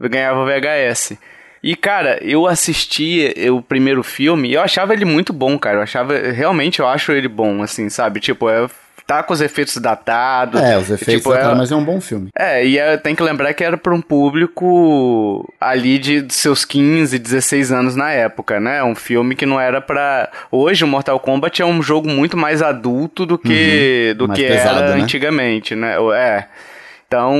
[0.00, 1.14] Ganhava o VHS.
[1.62, 5.78] E, cara, eu assisti o primeiro filme e eu achava ele muito bom, cara.
[5.78, 6.16] Eu achava.
[6.18, 8.20] Realmente eu acho ele bom, assim, sabe?
[8.20, 8.68] Tipo, é,
[9.06, 10.60] tá com os efeitos datados.
[10.60, 12.28] É, os efeitos tipo, é- cara, mas é um bom filme.
[12.38, 17.18] é, e é, tem que lembrar que era pra um público ali de seus 15,
[17.18, 18.82] 16 anos na época, né?
[18.84, 20.30] Um filme que não era pra.
[20.50, 24.46] Hoje o Mortal Kombat é um jogo muito mais adulto do que, do mais que
[24.46, 25.02] pesado, era né?
[25.02, 25.96] antigamente, né?
[26.14, 26.44] É.
[27.14, 27.36] Então,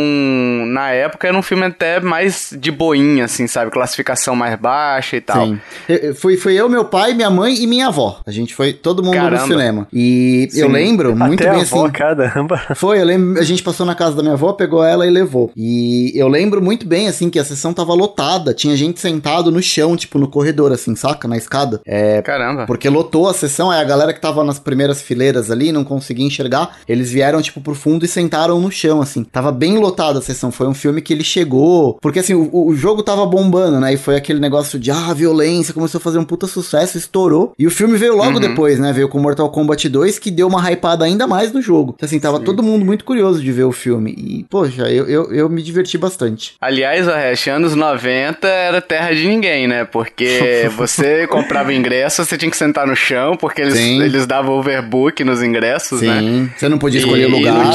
[0.66, 3.72] na época era um filme até mais de boinha, assim, sabe?
[3.72, 5.46] Classificação mais baixa e tal.
[5.46, 5.60] Sim.
[5.88, 8.20] Eu- eu- Fui, fui eu, meu pai, minha mãe e minha avó.
[8.24, 9.42] A gente foi todo mundo Caramba.
[9.42, 9.88] no cinema.
[9.92, 10.72] E eu Sim.
[10.72, 11.92] lembro muito Até bem a avó, assim.
[11.92, 12.62] caramba.
[12.76, 15.50] Foi, eu lembro, a gente passou na casa da minha avó, pegou ela e levou.
[15.56, 19.60] E eu lembro muito bem, assim, que a sessão tava lotada, tinha gente sentado no
[19.60, 21.26] chão, tipo, no corredor, assim, saca?
[21.26, 21.80] Na escada.
[21.84, 22.64] É, Caramba.
[22.66, 26.24] porque lotou a sessão, aí a galera que tava nas primeiras fileiras ali, não conseguia
[26.26, 29.24] enxergar, eles vieram, tipo, pro fundo e sentaram no chão, assim.
[29.24, 31.98] Tava bem lotada a sessão, foi um filme que ele chegou...
[32.00, 33.94] Porque, assim, o, o jogo tava bombando, né?
[33.94, 37.52] E foi aquele negócio de, ah, violência, começou a fazer um puta sucesso, estourou.
[37.58, 38.40] E o filme veio logo Uhum.
[38.40, 38.92] depois, né?
[38.92, 41.94] Veio com Mortal Kombat 2, que deu uma hypada ainda mais no jogo.
[41.96, 44.12] Então, assim, tava todo mundo muito curioso de ver o filme.
[44.16, 46.54] E, poxa, eu, eu, eu me diverti bastante.
[46.60, 49.84] Aliás, o Hash, anos 90 era terra de ninguém, né?
[49.84, 54.02] Porque você comprava ingresso, você tinha que sentar no chão, porque eles, Sim.
[54.02, 56.20] eles davam overbook nos ingressos, né?
[56.20, 57.72] Sim, você não podia escolher E lugar.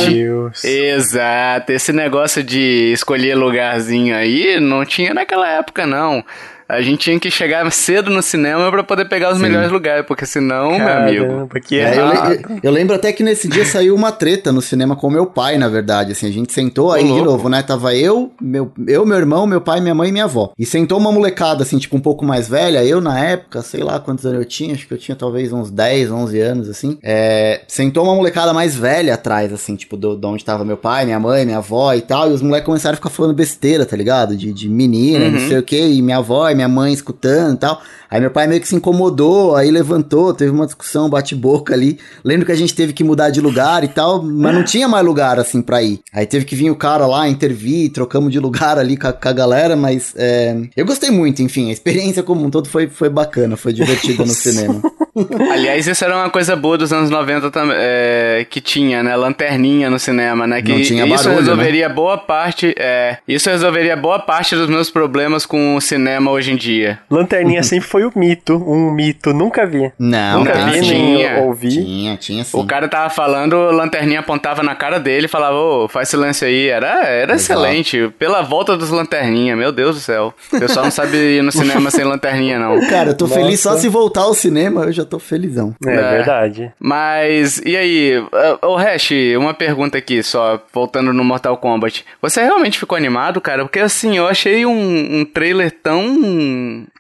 [0.64, 6.24] Exato, esse negócio de escolher lugarzinho aí não tinha naquela época, não.
[6.70, 9.42] A gente tinha que chegar cedo no cinema para poder pegar os Sim.
[9.42, 11.60] melhores lugares, porque senão, Caramba, meu amigo.
[11.66, 14.96] Que é, eu, eu, eu, lembro até que nesse dia saiu uma treta no cinema
[14.96, 16.12] com meu pai, na verdade.
[16.12, 17.64] Assim, a gente sentou aí de novo, né?
[17.64, 20.54] Tava eu, meu, eu, meu irmão, meu pai, minha mãe e minha avó.
[20.60, 22.86] E sentou uma molecada, assim, tipo, um pouco mais velha.
[22.86, 25.72] Eu, na época, sei lá quantos anos eu tinha, acho que eu tinha talvez uns
[25.72, 27.00] 10, 11 anos, assim.
[27.02, 31.04] É, sentou uma molecada mais velha atrás, assim, tipo, do, de onde tava meu pai,
[31.06, 32.30] minha mãe, minha avó e tal.
[32.30, 34.38] E os moleques começaram a ficar falando besteira, tá ligado?
[34.38, 35.32] De, de menina, uhum.
[35.32, 37.82] não sei o que, e minha avó e minha mãe escutando e tal.
[38.12, 42.00] Aí meu pai meio que se incomodou, aí levantou, teve uma discussão, bate-boca ali.
[42.24, 45.06] Lembro que a gente teve que mudar de lugar e tal, mas não tinha mais
[45.06, 46.00] lugar assim pra ir.
[46.12, 49.30] Aí teve que vir o cara lá, intervir, trocamos de lugar ali com a, com
[49.30, 53.10] a galera, mas é, eu gostei muito, enfim, a experiência como um todo foi, foi
[53.10, 54.82] bacana, foi divertida no cinema.
[55.52, 59.16] Aliás, isso era uma coisa boa dos anos 90 também, é, que tinha, né?
[59.16, 60.62] Lanterninha no cinema, né?
[60.62, 61.94] Que não tinha isso barulho, resolveria né?
[61.94, 62.74] boa parte.
[62.78, 67.00] É, isso resolveria boa parte dos meus problemas com o cinema hoje em dia.
[67.10, 68.56] Lanterninha sempre foi o mito.
[68.56, 69.92] Um mito, nunca vi.
[69.98, 71.70] Não, nunca vi, tinha, nem ouvi.
[71.70, 72.58] Tinha, tinha sim.
[72.58, 76.68] O cara tava falando, Lanterninha apontava na cara dele e falava, ô, faz silêncio aí.
[76.68, 78.12] Era, era excelente.
[78.18, 80.34] Pela volta dos Lanterninha, meu Deus do céu.
[80.52, 82.80] O pessoal não sabe ir no cinema sem Lanterninha, não.
[82.90, 83.40] Cara, eu tô Nossa.
[83.40, 85.76] feliz só se voltar ao cinema, eu já tô felizão.
[85.86, 86.72] É, é verdade.
[86.80, 88.14] Mas, e aí,
[88.62, 92.06] o Hash, uma pergunta aqui só, voltando no Mortal Kombat.
[92.22, 93.64] Você realmente ficou animado, cara?
[93.64, 96.06] Porque assim, eu achei um, um trailer tão,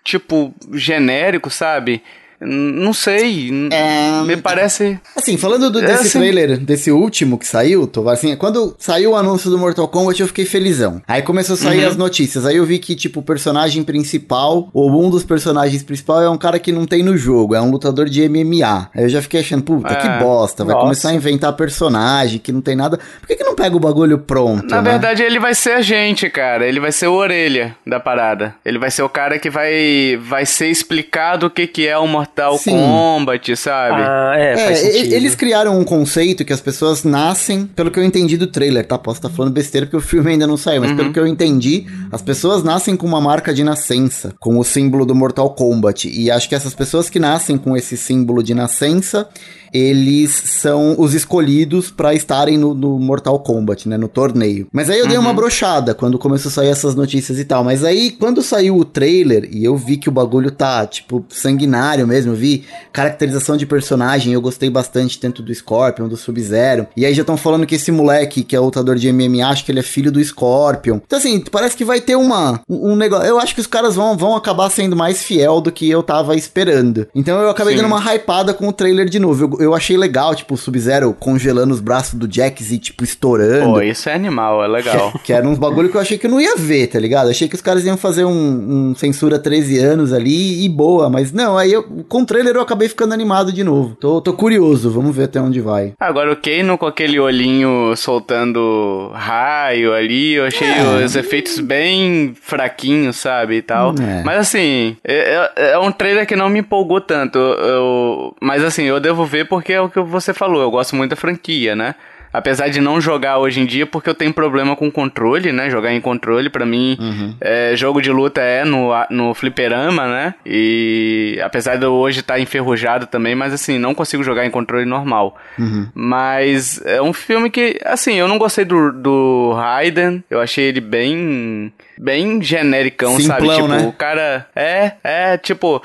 [0.04, 2.02] tipo, genérico, sabe?
[2.42, 3.70] Não sei.
[3.72, 4.22] É...
[4.24, 5.00] Me parece.
[5.16, 6.20] Assim, falando do, desse é assim...
[6.20, 10.28] trailer, desse último que saiu, Tovar, assim, quando saiu o anúncio do Mortal Kombat, eu
[10.28, 11.02] fiquei felizão.
[11.08, 11.90] Aí começou a sair uhum.
[11.90, 12.46] as notícias.
[12.46, 16.38] Aí eu vi que, tipo, o personagem principal, ou um dos personagens principais, é um
[16.38, 18.90] cara que não tem no jogo, é um lutador de MMA.
[18.96, 19.96] Aí eu já fiquei achando, puta, é...
[19.96, 20.64] que bosta.
[20.64, 20.86] Vai Nossa.
[20.86, 22.98] começar a inventar personagem que não tem nada.
[23.20, 24.66] Por que, que não pega o bagulho pronto?
[24.68, 24.92] Na né?
[24.92, 26.66] verdade, ele vai ser a gente, cara.
[26.66, 28.56] Ele vai ser o orelha da parada.
[28.64, 32.08] Ele vai ser o cara que vai, vai ser explicado o que, que é o
[32.08, 32.72] Mortal Mortal Sim.
[32.72, 34.02] Kombat, sabe?
[34.02, 38.38] Ah, é, é eles criaram um conceito que as pessoas nascem, pelo que eu entendi
[38.38, 38.98] do trailer, tá?
[38.98, 40.98] Posso estar tá falando besteira porque o filme ainda não saiu, mas uhum.
[40.98, 45.06] pelo que eu entendi, as pessoas nascem com uma marca de nascença, com o símbolo
[45.06, 46.10] do Mortal Kombat.
[46.10, 49.28] E acho que essas pessoas que nascem com esse símbolo de nascença,
[49.74, 53.98] eles são os escolhidos para estarem no, no, Mortal Kombat, né?
[53.98, 54.68] No torneio.
[54.72, 55.36] Mas aí eu dei uma uhum.
[55.36, 57.64] brochada quando começou a sair essas notícias e tal.
[57.64, 62.08] Mas aí, quando saiu o trailer e eu vi que o bagulho tá, tipo, sanguinário
[62.08, 66.88] mesmo, eu vi caracterização de personagem, eu gostei bastante tanto do Scorpion, do Sub-Zero.
[66.96, 69.72] E aí já estão falando que esse moleque, que é lutador de MMA, acho que
[69.72, 71.00] ele é filho do Scorpion.
[71.06, 73.28] Então, assim, parece que vai ter uma, um, um negócio.
[73.28, 76.36] Eu acho que os caras vão, vão acabar sendo mais fiel do que eu tava
[76.36, 77.08] esperando.
[77.14, 77.82] Então eu acabei Sim.
[77.82, 79.44] dando uma hypada com o trailer de novo.
[79.44, 83.74] Eu, eu achei legal, tipo, o Sub-Zero congelando os braços do Jax e, tipo, estourando.
[83.74, 85.14] Pô, isso é animal, é legal.
[85.24, 87.26] Que, era uns bagulho que eu achei que eu não ia ver, tá ligado?
[87.26, 91.10] Eu achei que os caras iam fazer um, um, censura 13 anos ali e boa,
[91.10, 93.96] mas não, aí eu, com o trailer eu acabei ficando animado de novo.
[93.96, 95.94] Tô, tô curioso, vamos ver até onde vai.
[96.00, 101.06] Agora o Kano com aquele olhinho soltando raio ali, eu achei é.
[101.06, 103.94] os efeitos bem fraquinhos, sabe, e tal.
[104.00, 104.24] É.
[104.24, 108.84] Mas assim, é, é, é, um trailer que não me empolgou tanto, eu, mas assim,
[108.84, 111.96] eu devo ver porque é o que você falou, eu gosto muito da franquia, né?
[112.32, 115.70] Apesar de não jogar hoje em dia, porque eu tenho problema com controle, né?
[115.70, 117.36] Jogar em controle, para mim, uhum.
[117.42, 120.36] é, jogo de luta é no, no fliperama, né?
[120.46, 124.52] E apesar de eu hoje estar tá enferrujado também, mas assim, não consigo jogar em
[124.52, 125.38] controle normal.
[125.58, 125.88] Uhum.
[125.94, 130.82] Mas é um filme que, assim, eu não gostei do, do Raiden, eu achei ele
[130.82, 133.50] bem bem genericão, Simplão, sabe?
[133.50, 133.88] Tipo, né?
[133.88, 135.84] o cara é, é, tipo,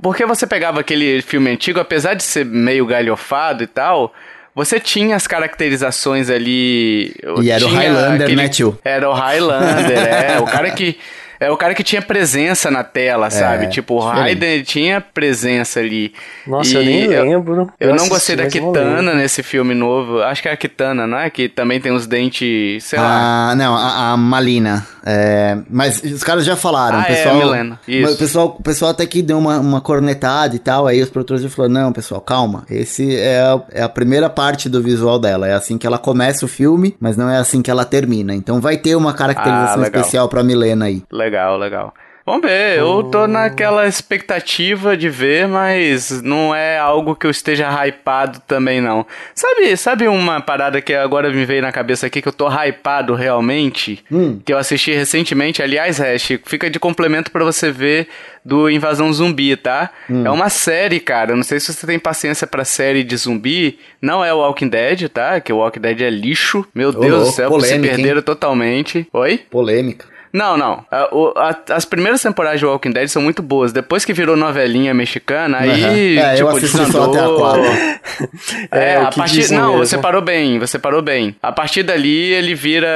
[0.00, 4.14] porque você pegava aquele filme antigo, apesar de ser meio galhofado e tal,
[4.54, 7.14] você tinha as caracterizações ali.
[7.42, 8.78] E era o Highlander, aquele, né, tio?
[8.84, 10.40] Era o Highlander, é.
[10.40, 10.98] O cara que
[11.42, 13.64] é o cara que tinha presença na tela, sabe?
[13.64, 16.12] É, tipo, o Raiden tinha presença ali.
[16.46, 17.72] Nossa, e eu nem lembro.
[17.80, 20.22] Eu, eu não gostei da Kitana nesse filme novo.
[20.22, 21.28] Acho que é a Kitana, não é?
[21.30, 23.50] Que também tem os dentes, sei lá.
[23.50, 24.86] Ah, não, a, a Malina.
[25.04, 27.00] É, mas os caras já falaram.
[27.00, 27.80] Ah, pessoal, é, a Milena.
[27.88, 28.14] Isso.
[28.14, 30.86] O pessoal, o pessoal até que deu uma, uma cornetada e tal.
[30.86, 32.64] Aí os produtores já falaram: não, pessoal, calma.
[32.70, 35.48] Esse é a, é a primeira parte do visual dela.
[35.48, 38.32] É assim que ela começa o filme, mas não é assim que ela termina.
[38.32, 41.02] Então vai ter uma caracterização ah, especial pra Milena aí.
[41.10, 41.94] Legal legal, legal.
[42.24, 47.68] Vamos ver, eu tô naquela expectativa de ver, mas não é algo que eu esteja
[47.84, 49.04] hypado também não.
[49.34, 53.14] Sabe, sabe uma parada que agora me veio na cabeça aqui que eu tô hypado
[53.16, 54.04] realmente?
[54.10, 54.38] Hum.
[54.44, 58.06] Que eu assisti recentemente, aliás, Hash, fica de complemento para você ver
[58.44, 59.90] do Invasão Zumbi, tá?
[60.08, 60.24] Hum.
[60.24, 61.34] É uma série, cara.
[61.34, 63.80] Não sei se você tem paciência para série de zumbi.
[64.00, 65.40] Não é o Walking Dead, tá?
[65.40, 66.64] Que o Walking Dead é lixo.
[66.72, 68.24] Meu Deus do céu, polêmica, se perderam hein?
[68.24, 69.08] totalmente.
[69.12, 69.38] Oi?
[69.50, 70.11] Polêmica.
[70.32, 70.84] Não, não.
[70.90, 73.72] A- o- a- as primeiras temporadas de Walking Dead são muito boas.
[73.72, 76.16] Depois que virou novelinha mexicana, aí.
[76.18, 77.10] É, eu tipo, assisti só desandou.
[77.10, 77.62] até a quatro.
[78.70, 79.34] É, É, a partir.
[79.34, 79.86] dizem Não, mesmo.
[79.86, 81.36] você parou bem, você parou bem.
[81.42, 82.88] A partir dali ele vira.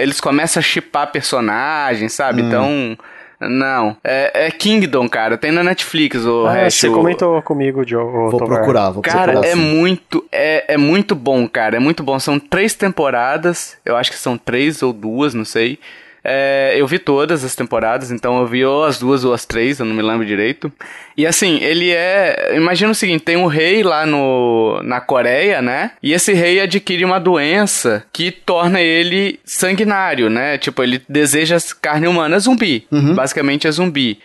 [0.00, 2.16] Eles começam a chipar personagens, Hum.
[2.16, 2.42] sabe?
[2.42, 2.96] Então.
[3.40, 3.96] Não.
[4.04, 5.36] É, é Kingdom, cara.
[5.36, 6.78] Tem na Netflix o Ah, resto.
[6.80, 8.04] você comentou comigo, Joe.
[8.04, 9.48] Vou procurar, vou Cara, procurar.
[9.48, 9.58] é sim.
[9.58, 11.76] muito, é, é muito bom, cara.
[11.76, 12.18] É muito bom.
[12.20, 13.76] São três temporadas.
[13.84, 15.78] Eu acho que são três ou duas, não sei.
[16.24, 19.80] É, eu vi todas as temporadas, então eu vi ou as duas ou as três,
[19.80, 20.72] eu não me lembro direito.
[21.16, 22.52] E assim, ele é.
[22.56, 25.92] Imagina o seguinte: tem um rei lá no, na Coreia, né?
[26.02, 30.58] E esse rei adquire uma doença que torna ele sanguinário, né?
[30.58, 32.86] Tipo, ele deseja carne humana, zumbi.
[33.14, 34.18] Basicamente é zumbi.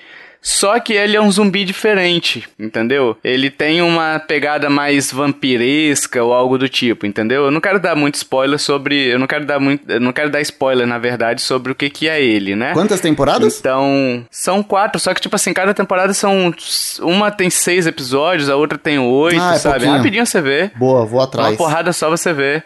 [0.49, 3.17] Só que ele é um zumbi diferente, entendeu?
[3.21, 7.43] Ele tem uma pegada mais vampiresca ou algo do tipo, entendeu?
[7.45, 10.29] Eu não quero dar muito spoiler sobre, eu não quero dar muito, eu não quero
[10.29, 12.71] dar spoiler na verdade sobre o que que é ele, né?
[12.71, 13.59] Quantas temporadas?
[13.59, 16.53] Então, são quatro, só que tipo assim, cada temporada são
[17.01, 19.75] uma tem seis episódios, a outra tem oito, Ah, é sabe?
[19.79, 19.97] pouquinho.
[19.97, 20.71] Rapidinho você vê.
[20.77, 21.57] Boa, vou Uma atrás.
[21.57, 22.63] porrada só você vê.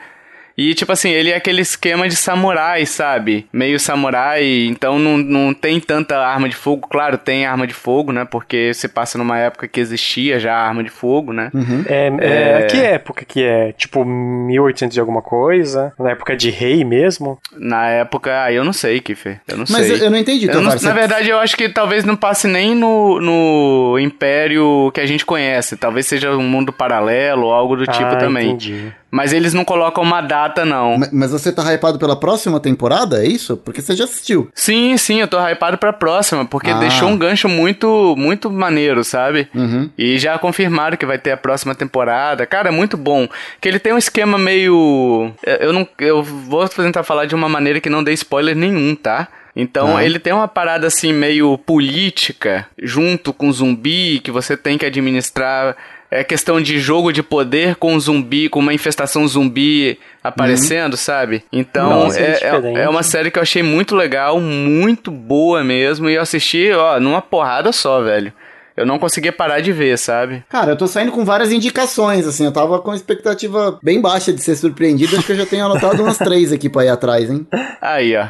[0.58, 3.48] E, tipo assim, ele é aquele esquema de samurai, sabe?
[3.52, 6.88] Meio samurai, então não, não tem tanta arma de fogo.
[6.90, 8.26] Claro, tem arma de fogo, né?
[8.30, 11.52] Porque se passa numa época que existia já arma de fogo, né?
[11.88, 13.72] É, é, Que época que é?
[13.74, 15.94] Tipo, 1800 e alguma coisa?
[16.00, 17.40] Na época de rei mesmo?
[17.58, 19.40] Na época, ah, eu não sei, Kiffer.
[19.48, 19.92] Eu não Mas sei.
[19.94, 22.76] eu, eu não entendi, Eu não- na verdade, eu acho que talvez não passe nem
[22.76, 25.76] no, no Império que a gente conhece.
[25.78, 28.50] Talvez seja um mundo paralelo ou algo do tipo ah, também.
[28.50, 28.92] entendi.
[29.12, 30.97] Mas eles não colocam uma data, não.
[31.12, 33.58] Mas você tá hypado pela próxima temporada, é isso?
[33.58, 34.50] Porque você já assistiu.
[34.56, 36.80] Sim, sim, eu tô hypado pra próxima, porque Ah.
[36.80, 39.50] deixou um gancho muito, muito maneiro, sabe?
[39.54, 39.89] Uhum.
[39.97, 42.45] E já confirmaram que vai ter a próxima temporada.
[42.45, 43.28] Cara, é muito bom.
[43.60, 45.32] Que ele tem um esquema meio.
[45.60, 45.86] Eu não.
[46.00, 49.28] Eu vou tentar falar de uma maneira que não dê spoiler nenhum, tá?
[49.54, 50.06] Então Ah.
[50.06, 55.76] ele tem uma parada assim meio política, junto com zumbi, que você tem que administrar.
[56.13, 61.41] É questão de jogo de poder com zumbi, com uma infestação zumbi aparecendo, sabe?
[61.54, 62.80] Então Nossa, é, é, diferente.
[62.80, 66.10] é uma série que eu achei muito legal, muito boa mesmo.
[66.10, 68.34] E eu assisti, ó, numa porrada só, velho.
[68.76, 70.43] Eu não conseguia parar de ver, sabe?
[70.50, 72.45] Cara, eu tô saindo com várias indicações, assim.
[72.45, 75.15] Eu tava com expectativa bem baixa de ser surpreendido.
[75.15, 77.47] Acho que eu já tenho anotado umas três aqui pra ir atrás, hein?
[77.82, 78.28] Aí, ó.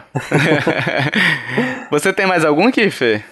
[1.89, 3.23] Você tem mais algum aqui, Fê?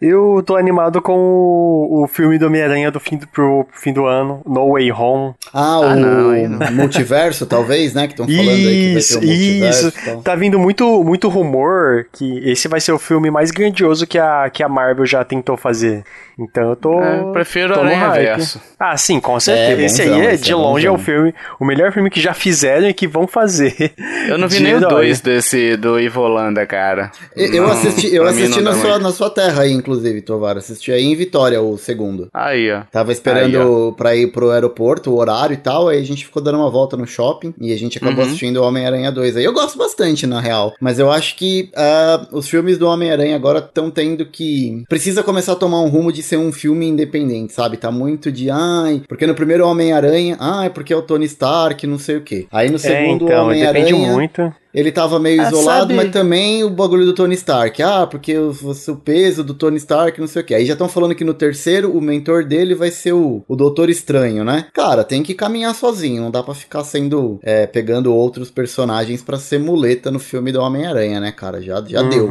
[0.00, 3.92] Eu tô animado com o, o filme do Homem-Aranha do fim do, pro, pro fim
[3.92, 5.34] do ano, No Way Home.
[5.54, 8.06] Ah, Ah, o não, multiverso, talvez, né?
[8.06, 9.88] Que estão falando aí que vai ter Isso, o multiverso.
[9.88, 9.98] isso.
[9.98, 10.22] e tal.
[10.22, 14.50] Tá vindo muito, muito rumor que esse vai ser o filme mais grandioso que a,
[14.50, 16.04] que a Marvel já tentou fazer.
[16.38, 17.00] Então eu tô.
[17.02, 18.10] É, eu prefiro tô Aranha.
[18.10, 18.60] Verso.
[18.78, 19.80] Ah, sim, com certeza.
[19.80, 22.20] É, esse aí é, esse de é longe é o filme, o melhor filme que
[22.20, 23.92] já fizeram e que vão fazer.
[24.28, 27.10] Eu não vi nem o dois desse do Ivolanda, cara.
[27.34, 30.20] Eu eu Não, assisti, eu pra mim assisti na sua, na sua terra aí, inclusive,
[30.22, 30.56] Tovar.
[30.56, 32.28] Assisti aí em Vitória, o segundo.
[32.34, 32.82] Aí, ó.
[32.90, 36.58] Tava esperando pra ir pro aeroporto, o horário e tal, aí a gente ficou dando
[36.58, 38.26] uma volta no shopping e a gente acabou Uhum.
[38.26, 39.36] assistindo o Homem-Aranha 2.
[39.36, 40.74] Aí eu gosto bastante, na real.
[40.80, 44.82] Mas eu acho que ah, os filmes do Homem-Aranha agora estão tendo que.
[44.88, 47.76] Precisa começar a tomar um rumo de ser um filme independente, sabe?
[47.76, 48.50] Tá muito de.
[48.50, 50.36] Ai, porque no primeiro Homem-Aranha.
[50.40, 52.46] Ai, porque é o Tony Stark, não sei o quê.
[52.50, 54.12] Aí no É, segundo então, depende Homem-Aranha.
[54.12, 54.54] muito.
[54.76, 57.82] Ele tava meio Ah, isolado, sabe- mas também o bagulho do Tony Stark.
[57.82, 60.54] Ah, porque o, o- peso do Tony Stark, não sei o que.
[60.54, 63.88] Aí já estão falando que no terceiro, o mentor dele vai ser o, o Doutor
[63.88, 64.66] Estranho, né?
[64.74, 66.22] Cara, tem que caminhar sozinho.
[66.22, 67.38] Não dá pra ficar sendo.
[67.42, 71.62] é, pegando outros personagens pra ser muleta no filme do Homem-Aranha, né, cara?
[71.62, 72.28] Já, já deu.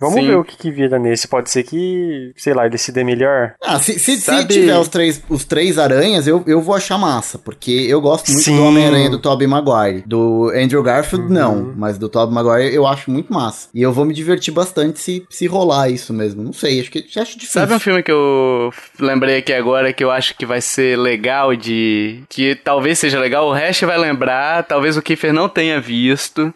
[0.00, 0.26] Vamos Sim.
[0.28, 1.26] ver o que, que vira nesse.
[1.28, 3.54] Pode ser que, sei lá, ele se dê melhor.
[3.62, 7.38] Ah, se, se, se tiver os três, os três aranhas, eu, eu vou achar massa.
[7.38, 8.56] Porque eu gosto muito Sim.
[8.56, 10.02] do Homem-Aranha do Tobey Maguire.
[10.06, 11.32] Do Andrew Garfield, Uhum.
[11.32, 11.74] não.
[11.76, 13.68] Mas do Tobey Maguire eu acho muito massa.
[13.74, 16.42] E eu vou me divertir bastante se, se rolar isso mesmo.
[16.42, 17.60] Não sei, acho que acho difícil.
[17.60, 21.54] Sabe um filme que eu lembrei aqui agora que eu acho que vai ser legal
[21.56, 22.22] de.
[22.28, 26.52] que talvez seja legal, o Hash vai lembrar, talvez o Kiefer não tenha visto,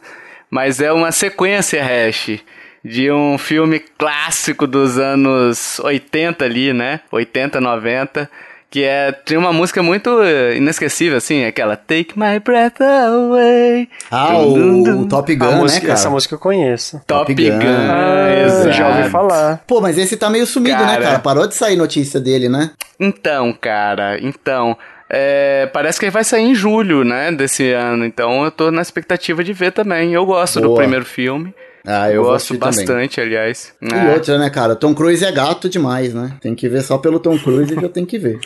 [0.50, 2.38] mas é uma sequência Hash.
[2.84, 7.00] De um filme clássico dos anos 80 ali, né?
[7.12, 8.28] 80, 90.
[8.68, 10.08] Que é, tinha uma música muito
[10.56, 13.86] inesquecível, assim, aquela Take My Breath Away.
[14.10, 15.00] Ah, Dum, dum, o, dum.
[15.02, 15.92] o Top Gun, né, música- cara?
[15.92, 16.96] Essa música eu conheço.
[17.06, 17.58] Top, Top Gun.
[17.58, 17.90] Gun.
[17.90, 18.72] Ah, exato.
[18.72, 19.62] já ouvi falar.
[19.66, 21.04] Pô, mas esse tá meio sumido, né, Cara.
[21.04, 21.18] cara?
[21.18, 22.70] Parou de sair notícia dele, né?
[22.98, 24.74] Então, cara, então.
[25.10, 28.06] é, parece que ele vai sair em julho, né, desse ano.
[28.06, 30.14] Então eu tô na expectativa de ver também.
[30.14, 30.78] Eu gosto do Boa.
[30.78, 31.54] primeiro filme.
[31.84, 33.72] Ah, eu Gosto bastante, aliás.
[33.82, 34.12] E É.
[34.14, 34.76] outra, né, cara?
[34.76, 36.32] Tom Cruise é gato demais, né?
[36.40, 38.38] Tem que ver só pelo Tom Cruise que eu tenho que ver.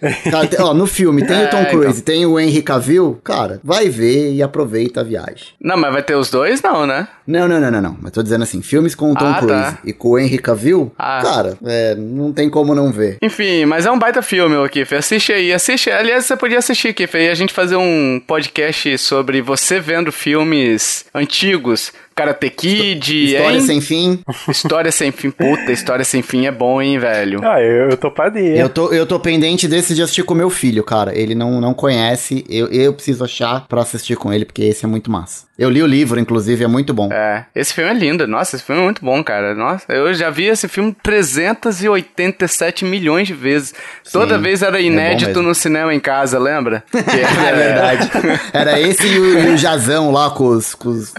[0.30, 3.60] Cara, tem- ó, no filme tem o Tom É, Cruise, tem o Henry Cavill, cara,
[3.64, 5.48] vai ver e aproveita a viagem.
[5.60, 7.08] Não, mas vai ter os dois, não, né?
[7.26, 7.96] Não, não, não, não, não.
[8.00, 9.78] Mas tô dizendo assim, filmes com o Tom Ah, Cruise tá.
[9.84, 11.20] e com o Henry Cavill, Ah.
[11.20, 13.16] cara, é, não tem como não ver.
[13.20, 15.00] Enfim, mas é um baita filme, ô Kiffer.
[15.00, 15.90] Assiste aí, assiste.
[15.90, 21.06] Aliás, você podia assistir, Kiffer, e a gente fazer um podcast sobre você vendo filmes
[21.12, 21.92] antigos.
[22.18, 23.60] Karate Kid, História hein?
[23.60, 24.20] sem fim.
[24.48, 25.30] História sem fim.
[25.30, 27.40] Puta, História sem fim é bom, hein, velho?
[27.44, 28.56] Ah, eu, eu tô paria.
[28.56, 31.16] Eu tô, eu tô pendente desse de assistir com meu filho, cara.
[31.16, 34.88] Ele não, não conhece, eu, eu preciso achar pra assistir com ele, porque esse é
[34.88, 35.46] muito massa.
[35.58, 37.12] Eu li o livro, inclusive, é muito bom.
[37.12, 38.28] É, esse filme é lindo.
[38.28, 39.56] Nossa, esse filme é muito bom, cara.
[39.56, 43.74] Nossa, eu já vi esse filme 387 milhões de vezes.
[44.12, 45.42] Toda vez era é inédito mesmo.
[45.42, 46.84] no cinema em casa, lembra?
[46.92, 48.10] Que É verdade.
[48.52, 51.12] Era esse e o, e o Jazão lá com os, com os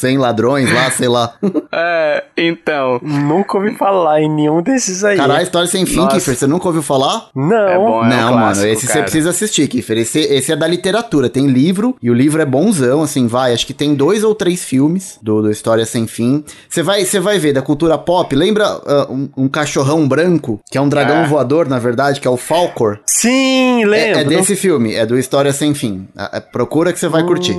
[0.00, 1.34] 100 ladrões lá, sei lá.
[1.72, 2.98] É, então.
[3.00, 5.16] Nunca ouvi falar em nenhum desses aí.
[5.16, 6.16] Caralho, História Sem Fim, Nossa.
[6.16, 7.28] Kiffer, você nunca ouviu falar?
[7.34, 7.56] Não.
[7.68, 9.02] É bom, é um não, clássico, mano, esse você cara.
[9.02, 9.98] precisa assistir, Kiffer.
[9.98, 13.52] Esse, esse é da literatura, tem livro, e o livro é bonzão, assim, vai.
[13.52, 16.44] Acho que tem dois ou três filmes do, do História Sem Fim.
[16.68, 20.76] Você vai, você vai ver, da cultura pop, lembra ah, um, um cachorrão branco, que
[20.76, 21.26] é um dragão É.
[21.26, 22.98] voador, na verdade, que é o Falcor?
[23.06, 24.20] Sim, É, lembro.
[24.20, 26.08] é desse filme, é do História Sem Fim.
[26.16, 27.54] Ah, ah, procura que você vai curtir.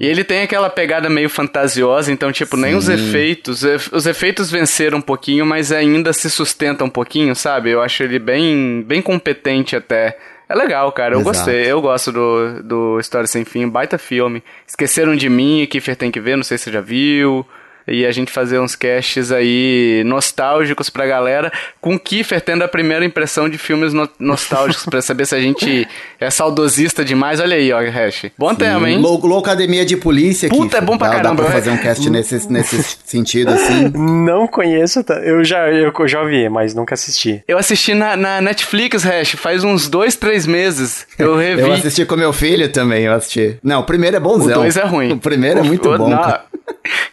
[0.00, 3.64] E ele tem aquela pegada meio fantasiosa, então, tipo, nem os efeitos.
[3.64, 7.70] ef- Os efeitos venceram um pouquinho, mas ainda se sustenta um pouquinho, sabe?
[7.70, 10.18] Eu acho ele bem, bem competente até.
[10.48, 11.14] É legal, cara.
[11.14, 11.36] Eu Exato.
[11.36, 11.64] gostei.
[11.70, 13.68] Eu gosto do, do História Sem Fim.
[13.68, 14.42] Baita filme.
[14.66, 17.44] Esqueceram de mim, Kiffer tem que ver, não sei se você já viu.
[17.88, 22.68] E a gente fazer uns casts aí nostálgicos pra galera, com o Kiffer tendo a
[22.68, 25.86] primeira impressão de filmes no- nostálgicos, pra saber se a gente
[26.20, 27.38] é saudosista demais.
[27.40, 28.26] Olha aí, ó, Hash.
[28.36, 28.98] Bom tema, hein?
[28.98, 30.78] Lou- Loucademia de Polícia, Puta, Kiffer.
[30.78, 33.90] é bom pra dá, caramba, Dá pra fazer um cast nesse, nesse sentido, assim.
[33.94, 35.04] Não conheço.
[35.04, 35.14] tá?
[35.20, 37.42] Eu já, eu já ouvi, mas nunca assisti.
[37.46, 41.06] Eu assisti na, na Netflix, Hash, faz uns dois, três meses.
[41.18, 41.62] Eu revi.
[41.62, 43.58] Eu assisti com meu filho também, eu assisti.
[43.62, 44.54] Não, o primeiro é o bonzão.
[44.62, 45.12] dois é ruim.
[45.12, 46.44] O primeiro é O- muito o- bom, cara.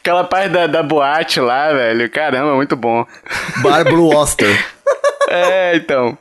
[0.03, 2.09] Aquela parte da, da boate lá, velho.
[2.09, 3.05] Caramba, muito bom.
[3.61, 4.65] Bar Blue Oster.
[5.29, 6.17] É, então.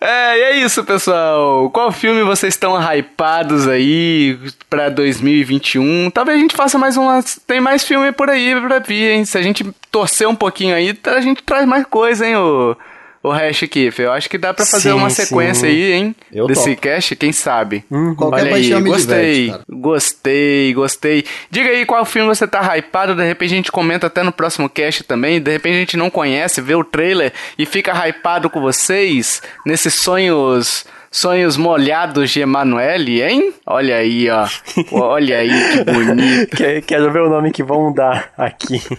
[0.00, 1.70] É, e é isso, pessoal.
[1.70, 4.36] Qual filme vocês estão hypados aí
[4.68, 6.10] pra 2021?
[6.10, 7.38] Talvez a gente faça mais umas.
[7.46, 9.24] Tem mais filme por aí pra vir, hein?
[9.24, 12.76] Se a gente torcer um pouquinho aí, a gente traz mais coisa, hein, o,
[13.24, 14.02] o Hash Kiff.
[14.02, 15.22] Eu acho que dá pra fazer Sim, uma sim.
[15.24, 16.14] sequência aí, hein?
[16.30, 16.82] Eu Desse topo.
[16.82, 17.82] cast, quem sabe?
[18.16, 21.24] Qualquer Olha aí, gostei, diverte, gostei, gostei.
[21.50, 24.68] Diga aí qual filme você tá hypado, de repente a gente comenta até no próximo
[24.68, 28.60] cast também, de repente a gente não conhece, vê o trailer e fica hypado com
[28.60, 30.84] vocês nesses sonhos,
[31.16, 33.54] sonhos molhados de Emanuele, hein?
[33.64, 34.46] Olha aí, ó.
[34.90, 38.80] Olha aí que bonito Quer- Quero ver o nome que vão dar aqui.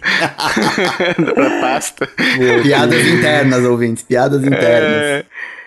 [1.33, 2.07] pra pasta.
[2.63, 4.03] Piadas internas, ouvintes.
[4.03, 5.01] Piadas internas.
[5.01, 5.25] É,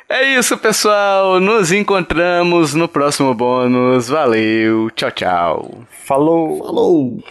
[0.08, 1.38] é isso, pessoal.
[1.38, 4.08] Nos encontramos no próximo bônus.
[4.08, 4.90] Valeu.
[4.96, 5.82] Tchau, tchau.
[6.06, 6.58] Falou.
[6.64, 7.22] Falou!